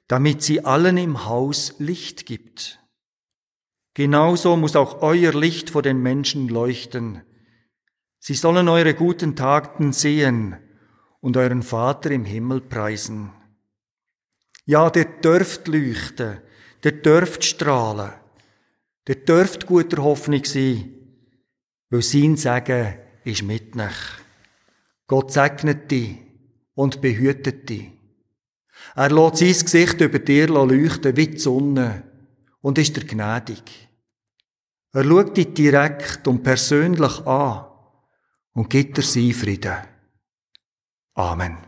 damit 0.08 0.42
sie 0.42 0.64
allen 0.64 0.96
im 0.96 1.26
Haus 1.26 1.74
Licht 1.78 2.24
gibt. 2.24 2.80
Genauso 3.92 4.56
muss 4.56 4.76
auch 4.76 5.02
euer 5.02 5.34
Licht 5.34 5.68
vor 5.68 5.82
den 5.82 6.02
Menschen 6.02 6.48
leuchten. 6.48 7.22
Sie 8.18 8.34
sollen 8.34 8.68
eure 8.68 8.94
guten 8.94 9.36
Taten 9.36 9.92
sehen 9.92 10.56
und 11.20 11.36
euren 11.36 11.62
Vater 11.62 12.10
im 12.10 12.24
Himmel 12.24 12.62
preisen. 12.62 13.30
Ja, 14.64 14.88
der 14.88 15.04
dürft 15.04 15.68
leuchten, 15.68 16.38
der 16.82 16.92
dürft 16.92 17.44
strahlen. 17.44 18.21
Der 19.06 19.16
dürft 19.16 19.66
guter 19.66 20.02
Hoffnung 20.02 20.44
sein, 20.44 20.94
weil 21.90 22.02
sein 22.02 22.36
Segen 22.36 22.94
ist 23.24 23.42
mit 23.42 23.76
euch. 23.76 24.22
Gott 25.06 25.32
segnet 25.32 25.90
dich 25.90 26.18
und 26.74 27.00
behütet 27.00 27.68
dich. 27.68 27.90
Er 28.94 29.10
lässt 29.10 29.38
sein 29.38 29.48
Gesicht 29.48 30.00
über 30.00 30.18
dir 30.18 30.48
leuchten 30.48 31.16
wie 31.16 31.28
die 31.28 31.38
Sonne 31.38 32.04
und 32.60 32.78
ist 32.78 32.96
dir 32.96 33.04
gnädig. 33.04 33.88
Er 34.92 35.04
schaut 35.04 35.36
dich 35.36 35.54
direkt 35.54 36.26
und 36.28 36.42
persönlich 36.42 37.26
an 37.26 37.66
und 38.52 38.70
gibt 38.70 38.98
dir 38.98 39.02
sein 39.02 39.32
Frieden. 39.32 39.76
Amen. 41.14 41.58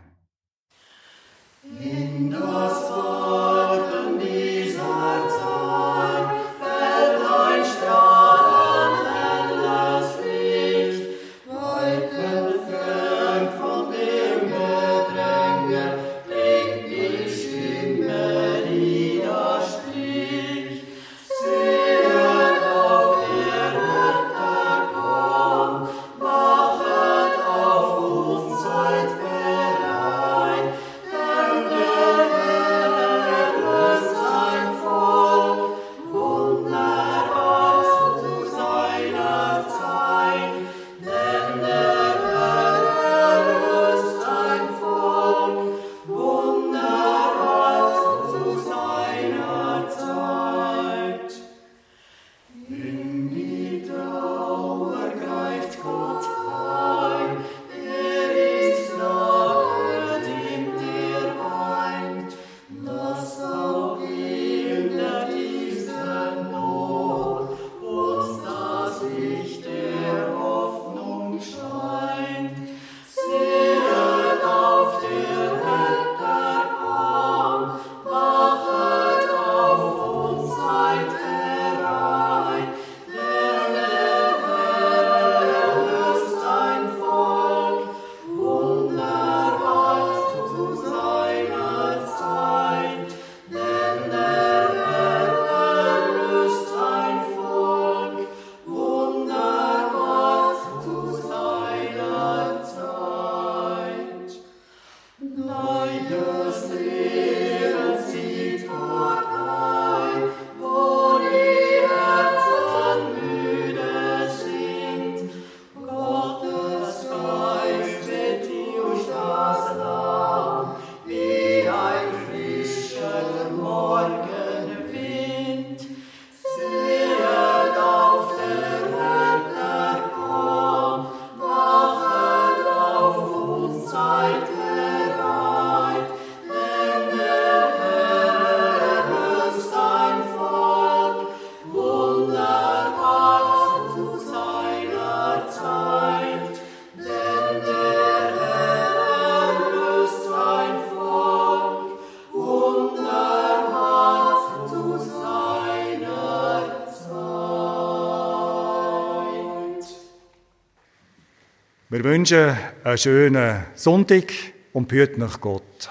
Wir 161.95 162.03
wünschen 162.03 162.57
einen 162.83 162.99
schönen 162.99 163.67
Sonntag 163.77 164.33
und 164.73 164.89
behüten 164.89 165.21
nach 165.21 165.41
Gott. 165.41 165.89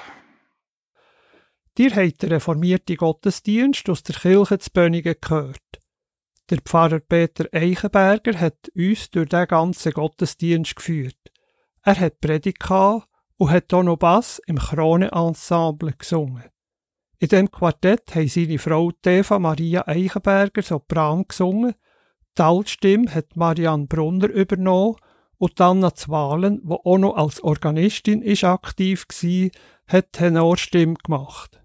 Dir 1.77 1.95
habt 1.95 2.21
den 2.21 2.33
reformierten 2.33 2.97
Gottesdienst 2.97 3.89
aus 3.89 4.03
der 4.03 4.15
Kirche 4.15 4.59
zu 4.59 4.69
Bönigen 4.71 5.15
gehört. 5.21 5.79
Der 6.49 6.57
Pfarrer 6.57 6.99
Peter 6.99 7.45
Eichenberger 7.53 8.37
hat 8.37 8.67
uns 8.75 9.11
durch 9.11 9.29
den 9.29 9.47
ganzen 9.47 9.93
Gottesdienst 9.93 10.75
geführt. 10.75 11.31
Er 11.83 11.97
hat 11.97 12.19
Predigt 12.19 12.69
und 12.69 13.49
hat 13.49 13.73
auch 13.73 13.83
noch 13.83 13.95
Bass 13.95 14.41
im 14.45 14.57
Krone-Ensemble 14.57 15.93
gesungen. 15.93 16.43
In 17.19 17.29
dem 17.29 17.49
Quartett 17.49 18.13
haben 18.13 18.27
seine 18.27 18.59
Frau 18.59 18.91
Eva 19.05 19.39
Maria 19.39 19.87
Eichenberger 19.87 20.63
Sopran 20.63 21.23
gesungen, 21.29 21.75
die 22.37 22.41
Altstimme 22.41 23.15
hat 23.15 23.37
Marianne 23.37 23.85
Brunner 23.85 24.27
übernommen 24.27 24.97
und 25.37 25.59
Anna 25.59 25.93
Zwalen, 25.93 26.61
die 26.63 26.71
auch 26.71 26.97
noch 26.97 27.15
als 27.15 27.43
Organistin 27.43 28.21
ist 28.21 28.43
aktiv 28.43 29.05
war, 29.09 29.49
hat 29.87 30.13
Tenorstimme 30.13 30.95
gemacht. 30.95 31.59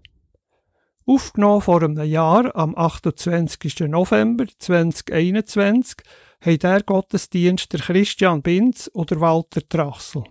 Aufgenommen 1.05 1.61
vor 1.61 1.81
einem 1.81 2.03
Jahr, 2.03 2.55
am 2.55 2.77
28. 2.77 3.79
November 3.87 4.45
2021, 4.59 5.97
haben 6.41 6.59
der 6.59 6.83
Gottesdienst 6.83 7.73
der 7.73 7.79
Christian 7.79 8.41
Binz 8.41 8.89
oder 8.93 9.19
Walter 9.19 9.67
Trassel. 9.67 10.23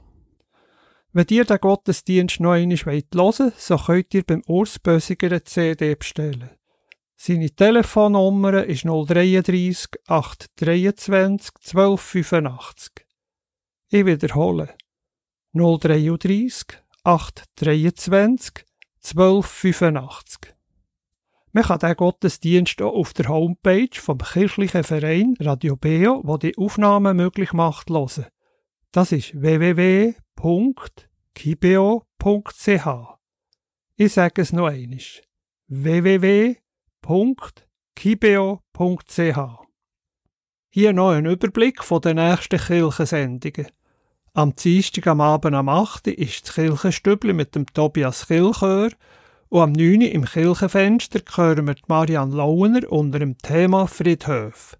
Wenn 1.12 1.26
ihr 1.30 1.45
den 1.45 1.59
Gottesdienst 1.59 2.39
noch 2.39 2.53
einmal 2.53 2.76
hören 2.76 3.03
wollt, 3.12 3.59
so 3.59 3.76
könnt 3.76 4.14
ihr 4.14 4.22
beim 4.22 4.43
Urs 4.47 4.78
Bösiger 4.78 5.28
eine 5.28 5.43
CD 5.43 5.95
bestellen. 5.95 6.51
Seine 7.16 7.51
Telefonnummer 7.51 8.64
ist 8.64 8.84
033 8.84 9.89
823 10.07 11.51
1285. 11.74 13.07
Ich 13.91 14.05
wiederhole. 14.05 14.74
033 15.55 16.78
823 17.05 18.66
1285. 19.03 20.55
Man 21.53 21.64
kann 21.64 21.78
den 21.78 21.97
Gottesdienst 21.97 22.82
auch 22.82 22.93
auf 22.93 23.14
der 23.14 23.28
Homepage 23.28 23.89
vom 23.95 24.18
kirchlichen 24.18 24.84
Verein 24.84 25.34
Radio 25.41 25.76
Beo, 25.76 26.20
wo 26.24 26.36
die 26.36 26.59
Aufnahmen 26.59 27.16
möglich 27.16 27.55
macht, 27.55 27.89
hören. 27.89 28.26
Das 28.93 29.12
ist 29.12 29.41
www.kibeo.ch. 29.41 30.09
Ich 33.97 34.12
sage 34.12 34.43
es 34.43 34.53
noch 34.53 34.66
einmal. 34.66 34.99
www.kibeo.ch. 35.68 36.49
Hier 40.70 40.93
noch 40.93 41.11
ein 41.11 41.24
Überblick 41.24 41.82
von 41.82 42.03
den 42.03 42.16
nächsten 42.16 42.61
Kirchensendungen. 42.61 43.68
Am 44.39 44.55
Dienstag 44.55 45.09
am 45.09 45.20
Abend 45.20 45.57
am 45.57 45.68
8. 45.68 46.07
ist 46.07 46.47
das 46.47 46.55
Kirchenstübli 46.55 47.32
mit 47.32 47.57
dem 47.57 47.66
Tobias 47.66 48.28
Kilchör 48.28 48.91
und 49.49 49.61
am 49.61 49.72
9. 49.72 50.03
im 50.03 50.24
Kirchenfenster 50.26 51.18
hören 51.34 51.66
wir 51.66 51.74
Marianne 51.89 52.36
Launer 52.36 52.89
unter 52.89 53.18
dem 53.18 53.36
Thema 53.39 53.89
Friedhof. 53.89 54.78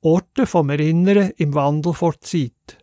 Orte 0.00 0.46
vom 0.46 0.70
Erinnern 0.70 1.32
im 1.36 1.52
Wandel 1.52 1.92
vor 1.92 2.18
Zeit. 2.22 2.78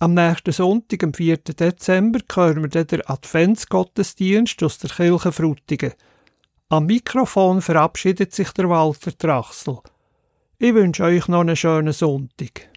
Am 0.00 0.14
nächsten 0.14 0.50
Sonntag, 0.50 1.04
am 1.04 1.14
4. 1.14 1.36
Dezember, 1.36 2.18
hören 2.34 2.64
wir 2.64 2.84
den 2.84 3.06
Adventsgottesdienst 3.06 4.60
aus 4.64 4.78
der 4.78 4.90
Kirche 4.90 5.30
Frutigen. 5.30 5.92
Am 6.68 6.86
Mikrofon 6.86 7.62
verabschiedet 7.62 8.34
sich 8.34 8.50
der 8.50 8.68
Walter 8.68 9.16
Trachsel. 9.16 9.78
Ich 10.58 10.74
wünsche 10.74 11.04
euch 11.04 11.28
noch 11.28 11.42
einen 11.42 11.54
schönen 11.54 11.92
Sonntag. 11.92 12.68